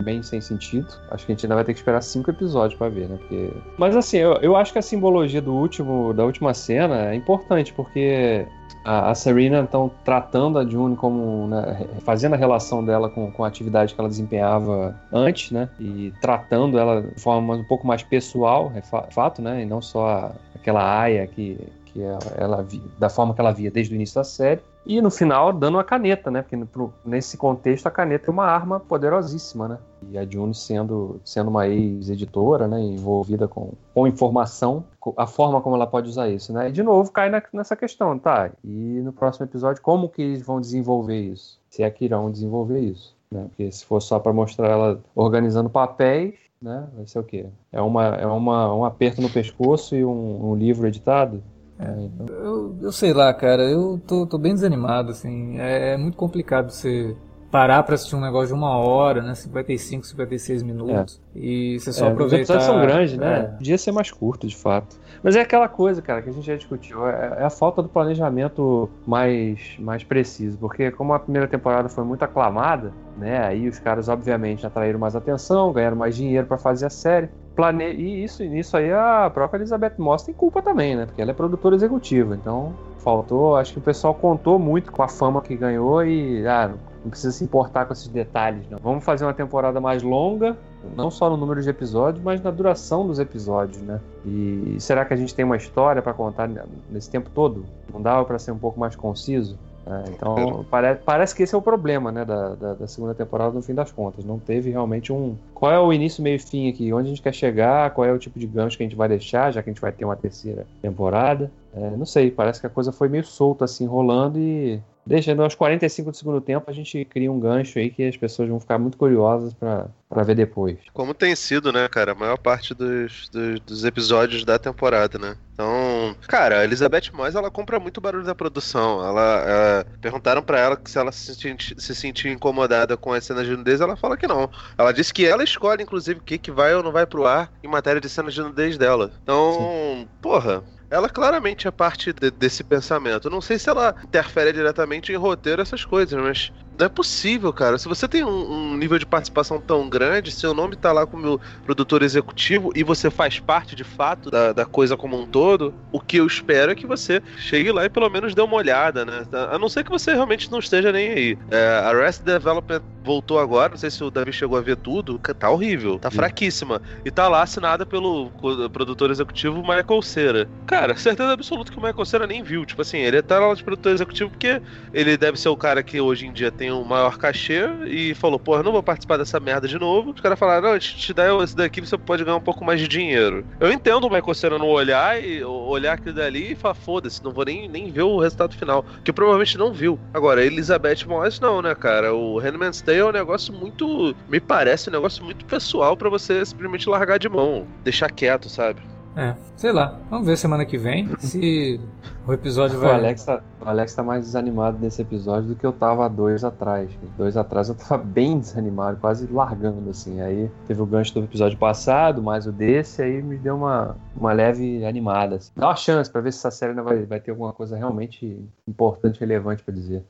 bem 0.01 0.23
sem 0.23 0.41
sentido. 0.41 0.87
Acho 1.09 1.25
que 1.25 1.31
a 1.31 1.35
gente 1.35 1.45
ainda 1.45 1.55
vai 1.55 1.63
ter 1.63 1.73
que 1.73 1.79
esperar 1.79 2.01
cinco 2.01 2.31
episódios 2.31 2.77
para 2.77 2.89
ver, 2.89 3.07
né? 3.07 3.17
Porque... 3.17 3.51
Mas 3.77 3.95
assim, 3.95 4.17
eu, 4.17 4.33
eu 4.41 4.55
acho 4.55 4.73
que 4.73 4.79
a 4.79 4.81
simbologia 4.81 5.41
do 5.41 5.53
último, 5.53 6.13
da 6.13 6.25
última 6.25 6.53
cena 6.53 7.11
é 7.11 7.15
importante, 7.15 7.73
porque 7.73 8.47
a, 8.83 9.13
Serena 9.13 9.61
estão 9.61 9.91
tratando 10.03 10.57
a 10.57 10.67
June 10.67 10.95
como 10.95 11.47
né, 11.47 11.87
fazendo 12.01 12.33
a 12.33 12.37
relação 12.37 12.83
dela 12.83 13.09
com, 13.09 13.31
com 13.31 13.43
a 13.43 13.47
atividade 13.47 13.93
que 13.93 13.99
ela 13.99 14.09
desempenhava 14.09 14.95
antes, 15.11 15.51
né? 15.51 15.69
E 15.79 16.13
tratando 16.21 16.77
ela 16.79 17.01
de 17.01 17.21
forma 17.21 17.55
um 17.55 17.63
pouco 17.63 17.85
mais 17.85 18.01
pessoal, 18.01 18.71
é 18.75 18.81
fato, 18.81 19.41
né? 19.41 19.61
E 19.61 19.65
não 19.65 19.81
só 19.81 20.31
aquela 20.55 20.99
aia 21.01 21.27
que, 21.27 21.59
que 21.85 22.01
ela, 22.01 22.19
ela 22.37 22.63
via, 22.63 22.81
da 22.97 23.09
forma 23.09 23.33
que 23.33 23.41
ela 23.41 23.51
via 23.51 23.69
desde 23.69 23.93
o 23.93 23.95
início 23.95 24.15
da 24.15 24.23
série. 24.23 24.61
E 24.85 24.99
no 24.99 25.11
final, 25.11 25.53
dando 25.53 25.75
uma 25.75 25.83
caneta, 25.83 26.31
né? 26.31 26.41
Porque 26.41 26.57
pro, 26.65 26.93
nesse 27.05 27.37
contexto 27.37 27.85
a 27.87 27.91
caneta 27.91 28.29
é 28.29 28.31
uma 28.31 28.45
arma 28.45 28.79
poderosíssima, 28.79 29.67
né? 29.67 29.77
E 30.09 30.17
a 30.17 30.25
June 30.25 30.53
sendo, 30.53 31.21
sendo 31.23 31.49
uma 31.49 31.67
ex-editora, 31.67 32.67
né? 32.67 32.79
Envolvida 32.81 33.47
com, 33.47 33.73
com 33.93 34.07
informação, 34.07 34.83
a 35.15 35.27
forma 35.27 35.61
como 35.61 35.75
ela 35.75 35.85
pode 35.85 36.09
usar 36.09 36.29
isso, 36.29 36.51
né? 36.51 36.69
E 36.69 36.71
de 36.71 36.81
novo 36.81 37.11
cai 37.11 37.29
na, 37.29 37.41
nessa 37.53 37.75
questão, 37.75 38.17
tá? 38.17 38.49
E 38.63 39.01
no 39.03 39.13
próximo 39.13 39.45
episódio, 39.45 39.81
como 39.81 40.09
que 40.09 40.21
eles 40.21 40.41
vão 40.41 40.59
desenvolver 40.59 41.19
isso? 41.19 41.59
Se 41.69 41.83
é 41.83 41.89
que 41.89 42.05
irão 42.05 42.31
desenvolver 42.31 42.79
isso, 42.79 43.15
né? 43.31 43.45
Porque 43.49 43.71
se 43.71 43.85
for 43.85 44.01
só 44.01 44.19
para 44.19 44.33
mostrar 44.33 44.67
ela 44.67 44.99
organizando 45.15 45.69
papéis, 45.69 46.33
né? 46.61 46.87
Vai 46.95 47.07
ser 47.07 47.19
o 47.19 47.23
quê? 47.23 47.45
É, 47.71 47.81
uma, 47.81 48.05
é 48.15 48.25
uma, 48.25 48.73
um 48.73 48.85
aperto 48.85 49.21
no 49.21 49.29
pescoço 49.29 49.95
e 49.95 50.05
um, 50.05 50.51
um 50.51 50.55
livro 50.55 50.87
editado? 50.87 51.43
É, 51.81 52.09
eu, 52.29 52.75
eu 52.79 52.91
sei 52.91 53.11
lá, 53.13 53.33
cara, 53.33 53.63
eu 53.63 53.99
tô, 54.05 54.27
tô 54.27 54.37
bem 54.37 54.53
desanimado, 54.53 55.11
assim. 55.11 55.59
É, 55.59 55.93
é 55.93 55.97
muito 55.97 56.15
complicado 56.15 56.69
você 56.69 57.15
parar 57.51 57.83
pra 57.83 57.95
assistir 57.95 58.15
um 58.15 58.21
negócio 58.21 58.47
de 58.47 58.53
uma 58.53 58.77
hora, 58.77 59.21
né? 59.21 59.35
55, 59.35 60.07
56 60.07 60.63
minutos. 60.63 61.21
É. 61.35 61.39
E 61.39 61.79
você 61.79 61.91
só 61.91 62.05
é, 62.05 62.11
aproveitar... 62.11 62.43
Os 62.43 62.49
episódios 62.49 62.65
são 62.65 62.81
grandes, 62.81 63.17
né? 63.17 63.39
É. 63.39 63.43
Podia 63.57 63.77
ser 63.77 63.91
mais 63.91 64.09
curto, 64.09 64.47
de 64.47 64.55
fato. 64.55 64.97
Mas 65.21 65.35
é 65.35 65.41
aquela 65.41 65.67
coisa, 65.67 66.01
cara, 66.01 66.21
que 66.21 66.29
a 66.29 66.31
gente 66.31 66.47
já 66.47 66.55
discutiu. 66.55 67.05
É, 67.05 67.39
é 67.39 67.43
a 67.43 67.49
falta 67.49 67.83
do 67.83 67.89
planejamento 67.89 68.89
mais, 69.05 69.75
mais 69.77 70.03
preciso. 70.03 70.57
Porque 70.57 70.91
como 70.91 71.13
a 71.13 71.19
primeira 71.19 71.47
temporada 71.47 71.89
foi 71.89 72.05
muito 72.05 72.23
aclamada, 72.23 72.93
né? 73.17 73.45
Aí 73.45 73.67
os 73.67 73.79
caras, 73.79 74.07
obviamente, 74.07 74.65
atraíram 74.65 74.99
mais 74.99 75.15
atenção, 75.15 75.73
ganharam 75.73 75.97
mais 75.97 76.15
dinheiro 76.15 76.47
para 76.47 76.57
fazer 76.57 76.85
a 76.85 76.89
série. 76.89 77.29
Plane... 77.55 77.93
E 77.93 78.23
isso, 78.23 78.43
nisso 78.43 78.77
aí 78.77 78.91
a 78.91 79.29
própria 79.33 79.59
Elizabeth 79.59 79.95
Moss 79.97 80.23
tem 80.23 80.33
culpa 80.33 80.61
também, 80.61 80.95
né? 80.95 81.05
Porque 81.05 81.21
ela 81.21 81.31
é 81.31 81.33
produtora 81.33 81.75
executiva. 81.75 82.35
Então, 82.35 82.73
faltou. 82.99 83.55
Acho 83.55 83.73
que 83.73 83.79
o 83.79 83.81
pessoal 83.81 84.13
contou 84.13 84.57
muito 84.57 84.91
com 84.91 85.03
a 85.03 85.07
fama 85.07 85.41
que 85.41 85.55
ganhou 85.55 86.03
e. 86.05 86.47
Ah, 86.47 86.71
não 87.03 87.09
precisa 87.09 87.31
se 87.31 87.43
importar 87.43 87.85
com 87.85 87.93
esses 87.93 88.07
detalhes, 88.07 88.69
não. 88.69 88.77
Vamos 88.77 89.03
fazer 89.03 89.25
uma 89.25 89.33
temporada 89.33 89.81
mais 89.81 90.03
longa, 90.03 90.55
não 90.95 91.09
só 91.09 91.29
no 91.31 91.37
número 91.37 91.59
de 91.59 91.67
episódios, 91.67 92.23
mas 92.23 92.39
na 92.41 92.51
duração 92.51 93.07
dos 93.07 93.17
episódios, 93.17 93.81
né? 93.81 93.99
E 94.23 94.75
será 94.79 95.03
que 95.03 95.13
a 95.13 95.17
gente 95.17 95.33
tem 95.33 95.43
uma 95.43 95.57
história 95.57 95.99
para 96.01 96.13
contar 96.13 96.47
nesse 96.89 97.09
tempo 97.09 97.29
todo? 97.33 97.65
Não 97.91 97.99
dava 97.99 98.23
para 98.23 98.37
ser 98.37 98.51
um 98.51 98.57
pouco 98.57 98.79
mais 98.79 98.95
conciso? 98.95 99.57
É, 99.85 100.09
então 100.11 100.63
pare, 100.69 100.95
parece 100.95 101.35
que 101.35 101.43
esse 101.43 101.55
é 101.55 101.57
o 101.57 101.61
problema 101.61 102.11
né, 102.11 102.23
da, 102.23 102.49
da, 102.49 102.73
da, 102.75 102.87
segunda 102.87 103.15
temporada 103.15 103.53
no 103.53 103.61
fim 103.61 103.73
das 103.73 103.91
contas. 103.91 104.23
Não 104.23 104.37
teve 104.37 104.69
realmente 104.69 105.11
um. 105.11 105.35
Qual 105.53 105.71
é 105.71 105.79
o 105.79 105.91
início, 105.91 106.21
meio 106.21 106.35
e 106.35 106.39
fim 106.39 106.69
aqui? 106.69 106.93
Onde 106.93 107.07
a 107.07 107.09
gente 107.09 107.21
quer 107.21 107.33
chegar? 107.33 107.91
Qual 107.91 108.05
é 108.05 108.11
o 108.11 108.19
tipo 108.19 108.37
de 108.37 108.45
gancho 108.45 108.77
que 108.77 108.83
a 108.83 108.85
gente 108.87 108.95
vai 108.95 109.09
deixar, 109.09 109.51
já 109.51 109.61
que 109.63 109.69
a 109.69 109.73
gente 109.73 109.81
vai 109.81 109.91
ter 109.91 110.05
uma 110.05 110.15
terceira 110.15 110.67
temporada? 110.81 111.51
É, 111.73 111.89
não 111.91 112.05
sei, 112.05 112.29
parece 112.29 112.59
que 112.59 112.67
a 112.67 112.69
coisa 112.69 112.91
foi 112.91 113.09
meio 113.09 113.23
solta 113.23 113.65
assim, 113.65 113.85
rolando 113.85 114.37
e 114.37 114.79
Deixando 115.05 115.41
aos 115.41 115.55
45 115.55 116.11
do 116.11 116.17
segundo 116.17 116.39
tempo, 116.39 116.69
a 116.69 116.73
gente 116.73 117.03
cria 117.05 117.31
um 117.31 117.39
gancho 117.39 117.79
aí 117.79 117.89
que 117.89 118.07
as 118.07 118.15
pessoas 118.15 118.47
vão 118.49 118.59
ficar 118.59 118.77
muito 118.77 118.97
curiosas 118.97 119.53
para 119.53 120.23
ver 120.23 120.35
depois. 120.35 120.77
Como 120.93 121.13
tem 121.13 121.35
sido, 121.35 121.71
né, 121.71 121.87
cara, 121.89 122.11
a 122.11 122.15
maior 122.15 122.37
parte 122.37 122.73
dos, 122.73 123.27
dos, 123.29 123.59
dos, 123.61 123.83
episódios 123.83 124.45
da 124.45 124.59
temporada, 124.59 125.17
né? 125.17 125.35
Então, 125.53 126.15
cara, 126.27 126.59
a 126.59 126.63
Elizabeth 126.63 127.11
Moss, 127.13 127.33
ela 127.33 127.49
compra 127.49 127.79
muito 127.79 127.99
barulho 127.99 128.23
da 128.23 128.35
produção. 128.35 129.03
Ela, 129.03 129.43
ela 129.47 129.85
perguntaram 129.99 130.41
para 130.43 130.59
ela 130.59 130.81
se 130.85 130.97
ela 130.97 131.11
se, 131.11 131.35
sentia, 131.35 131.75
se 131.77 131.95
sentia 131.95 132.31
incomodada 132.31 132.95
com 132.95 133.11
as 133.11 133.25
cenas 133.25 133.45
de 133.45 133.55
nudez, 133.55 133.81
ela 133.81 133.95
fala 133.95 134.15
que 134.15 134.27
não. 134.27 134.49
Ela 134.77 134.91
disse 134.91 135.13
que 135.13 135.25
ela 135.25 135.43
escolhe, 135.43 135.81
inclusive, 135.81 136.19
o 136.19 136.23
que, 136.23 136.37
que 136.37 136.51
vai 136.51 136.75
ou 136.75 136.83
não 136.83 136.91
vai 136.91 137.05
pro 137.07 137.25
ar 137.25 137.51
em 137.63 137.67
matéria 137.67 137.99
de 137.99 138.09
cenas 138.09 138.33
de 138.33 138.41
nudez 138.41 138.77
dela. 138.77 139.11
Então, 139.23 139.53
Sim. 139.53 140.07
porra, 140.21 140.63
ela 140.91 141.09
claramente 141.09 141.67
é 141.67 141.71
parte 141.71 142.13
de, 142.13 142.29
desse 142.29 142.63
pensamento. 142.63 143.29
Não 143.29 143.41
sei 143.41 143.57
se 143.57 143.69
ela 143.69 143.95
interfere 144.05 144.51
diretamente 144.53 145.11
em 145.11 145.15
roteiro 145.15 145.61
essas 145.61 145.85
coisas, 145.85 146.21
mas 146.21 146.51
não 146.81 146.87
é 146.87 146.89
possível, 146.89 147.53
cara. 147.53 147.77
Se 147.77 147.87
você 147.87 148.07
tem 148.07 148.23
um, 148.23 148.51
um, 148.51 148.77
nível 148.77 148.97
de 148.97 149.05
participação 149.05 149.61
tão 149.61 149.87
grande, 149.87 150.31
seu 150.31 150.53
nome 150.53 150.75
tá 150.75 150.91
lá 150.91 151.05
como 151.05 151.39
produtor 151.63 152.01
executivo 152.01 152.71
e 152.75 152.83
você 152.83 153.09
faz 153.09 153.39
parte 153.39 153.75
de 153.75 153.83
fato 153.83 154.29
da, 154.31 154.51
da 154.51 154.65
coisa 154.65 154.97
como 154.97 155.19
um 155.19 155.25
todo, 155.25 155.73
o 155.91 155.99
que 155.99 156.17
eu 156.17 156.25
espero 156.25 156.71
é 156.71 156.75
que 156.75 156.87
você 156.87 157.21
chegue 157.37 157.71
lá 157.71 157.85
e 157.85 157.89
pelo 157.89 158.09
menos 158.09 158.33
dê 158.33 158.41
uma 158.41 158.55
olhada, 158.55 159.05
né? 159.05 159.25
A 159.51 159.57
não 159.57 159.69
ser 159.69 159.83
que 159.83 159.91
você 159.91 160.13
realmente 160.13 160.51
não 160.51 160.59
esteja 160.59 160.91
nem 160.91 161.11
aí. 161.11 161.37
É, 161.49 161.83
a 161.85 161.93
Rest 161.93 162.23
Development 162.23 162.81
voltou 163.03 163.39
agora, 163.39 163.69
não 163.69 163.77
sei 163.77 163.89
se 163.89 164.03
o 164.03 164.11
Davi 164.11 164.31
chegou 164.31 164.57
a 164.57 164.61
ver 164.61 164.77
tudo, 164.77 165.19
tá 165.19 165.49
horrível, 165.49 165.99
tá 165.99 166.11
fraquíssima. 166.11 166.81
E 167.03 167.11
tá 167.11 167.27
lá 167.27 167.43
assinada 167.43 167.85
pelo 167.85 168.31
produtor 168.71 169.11
executivo 169.11 169.61
Michael 169.61 170.01
Cera. 170.01 170.49
Cara, 170.65 170.95
certeza 170.95 171.31
absoluta 171.31 171.71
que 171.71 171.77
o 171.77 171.81
Michael 171.81 172.05
Cera 172.05 172.27
nem 172.27 172.43
viu. 172.43 172.65
Tipo 172.65 172.81
assim, 172.81 172.99
ele 172.99 173.21
tá 173.21 173.39
lá 173.39 173.53
de 173.53 173.63
produtor 173.63 173.91
executivo 173.91 174.29
porque 174.29 174.61
ele 174.93 175.17
deve 175.17 175.39
ser 175.39 175.49
o 175.49 175.57
cara 175.57 175.83
que 175.83 175.99
hoje 175.99 176.27
em 176.27 176.31
dia 176.31 176.51
tem 176.51 176.70
um 176.71 176.83
maior 176.83 177.17
cachê 177.17 177.67
e 177.85 178.13
falou, 178.15 178.39
porra, 178.39 178.63
não 178.63 178.71
vou 178.71 178.83
participar 178.83 179.17
dessa 179.17 179.39
merda 179.39 179.67
de 179.67 179.77
novo. 179.77 180.11
Os 180.11 180.21
caras 180.21 180.37
falaram, 180.37 180.71
não, 180.71 180.79
te 180.79 181.13
dá 181.13 181.25
esse 181.43 181.55
daqui, 181.55 181.81
você 181.81 181.97
pode 181.97 182.23
ganhar 182.23 182.37
um 182.37 182.41
pouco 182.41 182.63
mais 182.63 182.79
de 182.79 182.87
dinheiro. 182.87 183.45
Eu 183.59 183.71
entendo 183.71 184.05
o 184.05 184.09
Michael 184.09 184.33
Cera 184.33 184.57
não 184.57 184.67
olhar 184.67 185.21
e 185.21 185.43
olhar 185.43 185.93
aquilo 185.93 186.15
dali 186.15 186.51
e 186.51 186.55
falar, 186.55 186.75
foda-se, 186.75 187.23
não 187.23 187.31
vou 187.31 187.45
nem, 187.45 187.67
nem 187.67 187.91
ver 187.91 188.03
o 188.03 188.19
resultado 188.19 188.55
final. 188.55 188.85
Que 189.03 189.13
provavelmente 189.13 189.57
não 189.57 189.73
viu. 189.73 189.99
Agora, 190.13 190.43
Elizabeth 190.43 191.05
Moss 191.07 191.39
não, 191.39 191.61
né, 191.61 191.75
cara? 191.75 192.13
O 192.13 192.39
Handmaid's 192.39 192.81
Tale 192.81 192.99
é 192.99 193.05
um 193.05 193.11
negócio 193.11 193.53
muito. 193.53 194.15
Me 194.29 194.39
parece 194.39 194.89
um 194.89 194.93
negócio 194.93 195.23
muito 195.23 195.45
pessoal 195.45 195.95
para 195.95 196.09
você 196.09 196.45
simplesmente 196.45 196.89
largar 196.89 197.19
de 197.19 197.29
mão. 197.29 197.67
Deixar 197.83 198.09
quieto, 198.11 198.49
sabe? 198.49 198.81
É, 199.15 199.35
sei 199.57 199.71
lá. 199.71 199.99
Vamos 200.09 200.25
ver 200.25 200.37
semana 200.37 200.65
que 200.65 200.77
vem 200.77 201.09
se 201.19 201.79
o 202.25 202.31
episódio 202.31 202.79
vai. 202.79 202.91
O 202.91 202.95
Alex, 202.95 203.25
tá, 203.25 203.41
o 203.59 203.67
Alex 203.67 203.93
tá 203.93 204.03
mais 204.03 204.23
desanimado 204.23 204.77
nesse 204.79 205.01
episódio 205.01 205.49
do 205.49 205.55
que 205.55 205.65
eu 205.65 205.73
tava 205.73 206.07
dois 206.07 206.43
atrás. 206.43 206.89
Dois 207.17 207.35
atrás 207.35 207.67
eu 207.69 207.75
tava 207.75 207.97
bem 208.03 208.39
desanimado, 208.39 208.97
quase 208.99 209.27
largando, 209.27 209.89
assim. 209.89 210.21
Aí 210.21 210.49
teve 210.67 210.81
o 210.81 210.85
gancho 210.85 211.13
do 211.13 211.23
episódio 211.23 211.57
passado, 211.57 212.21
mais 212.21 212.47
o 212.47 212.51
desse, 212.51 213.01
aí 213.01 213.21
me 213.21 213.37
deu 213.37 213.55
uma, 213.57 213.97
uma 214.15 214.31
leve 214.31 214.85
animada. 214.85 215.35
Assim. 215.35 215.51
Dá 215.55 215.67
uma 215.67 215.75
chance 215.75 216.09
para 216.09 216.21
ver 216.21 216.31
se 216.31 216.39
essa 216.39 216.51
série 216.51 216.73
vai, 216.81 217.05
vai 217.05 217.19
ter 217.19 217.31
alguma 217.31 217.51
coisa 217.51 217.75
realmente 217.75 218.39
importante, 218.67 219.19
relevante 219.19 219.63
para 219.63 219.73
dizer. 219.73 220.05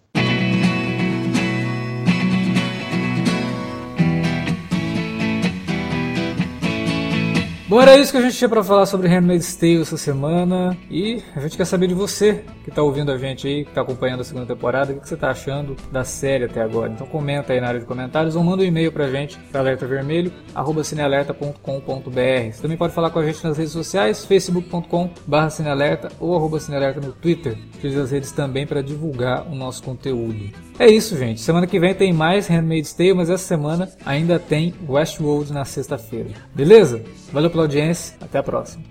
Bom, 7.71 7.81
era 7.81 7.97
isso 7.97 8.11
que 8.11 8.17
a 8.17 8.21
gente 8.21 8.35
tinha 8.35 8.49
para 8.49 8.61
falar 8.61 8.85
sobre 8.85 9.07
Handmaid's 9.07 9.55
Tale 9.55 9.83
essa 9.83 9.95
semana. 9.95 10.77
E 10.89 11.23
a 11.33 11.39
gente 11.39 11.55
quer 11.55 11.63
saber 11.63 11.87
de 11.87 11.93
você 11.93 12.43
que 12.65 12.69
tá 12.69 12.83
ouvindo 12.83 13.13
a 13.13 13.17
gente 13.17 13.47
aí, 13.47 13.63
que 13.63 13.71
tá 13.71 13.79
acompanhando 13.79 14.19
a 14.19 14.25
segunda 14.25 14.45
temporada, 14.45 14.91
o 14.91 14.99
que 14.99 15.07
você 15.07 15.15
tá 15.15 15.29
achando 15.29 15.77
da 15.89 16.03
série 16.03 16.43
até 16.43 16.61
agora. 16.61 16.91
Então 16.91 17.07
comenta 17.07 17.53
aí 17.53 17.61
na 17.61 17.69
área 17.69 17.79
de 17.79 17.85
comentários 17.85 18.35
ou 18.35 18.43
manda 18.43 18.61
um 18.61 18.65
e-mail 18.65 18.91
pra 18.91 19.09
gente, 19.09 19.39
pra 19.53 19.61
alertavermelho.cinealerta.com.br. 19.61 22.51
Você 22.51 22.61
também 22.61 22.75
pode 22.75 22.93
falar 22.93 23.09
com 23.09 23.19
a 23.19 23.25
gente 23.25 23.41
nas 23.41 23.57
redes 23.57 23.71
sociais, 23.71 24.25
facebook.com.br 24.25 25.49
cinealerta 25.49 26.11
ou 26.19 26.35
arroba 26.35 26.59
cinealerta 26.59 26.99
no 26.99 27.13
Twitter. 27.13 27.57
Utilize 27.75 28.01
as 28.01 28.11
redes 28.11 28.33
também 28.33 28.67
para 28.67 28.83
divulgar 28.83 29.47
o 29.47 29.55
nosso 29.55 29.81
conteúdo. 29.81 30.70
É 30.79 30.89
isso, 30.89 31.17
gente. 31.17 31.41
Semana 31.41 31.67
que 31.67 31.79
vem 31.79 31.93
tem 31.93 32.11
mais 32.11 32.47
Handmaid's 32.47 32.93
Tale, 32.93 33.13
mas 33.13 33.29
essa 33.29 33.43
semana 33.43 33.89
ainda 34.05 34.39
tem 34.39 34.73
Westworld 34.87 35.53
na 35.53 35.65
sexta-feira. 35.65 36.29
Beleza? 36.55 37.03
Valeu 37.31 37.49
pela 37.49 37.63
audiência. 37.63 38.15
Até 38.19 38.39
a 38.39 38.43
próxima. 38.43 38.83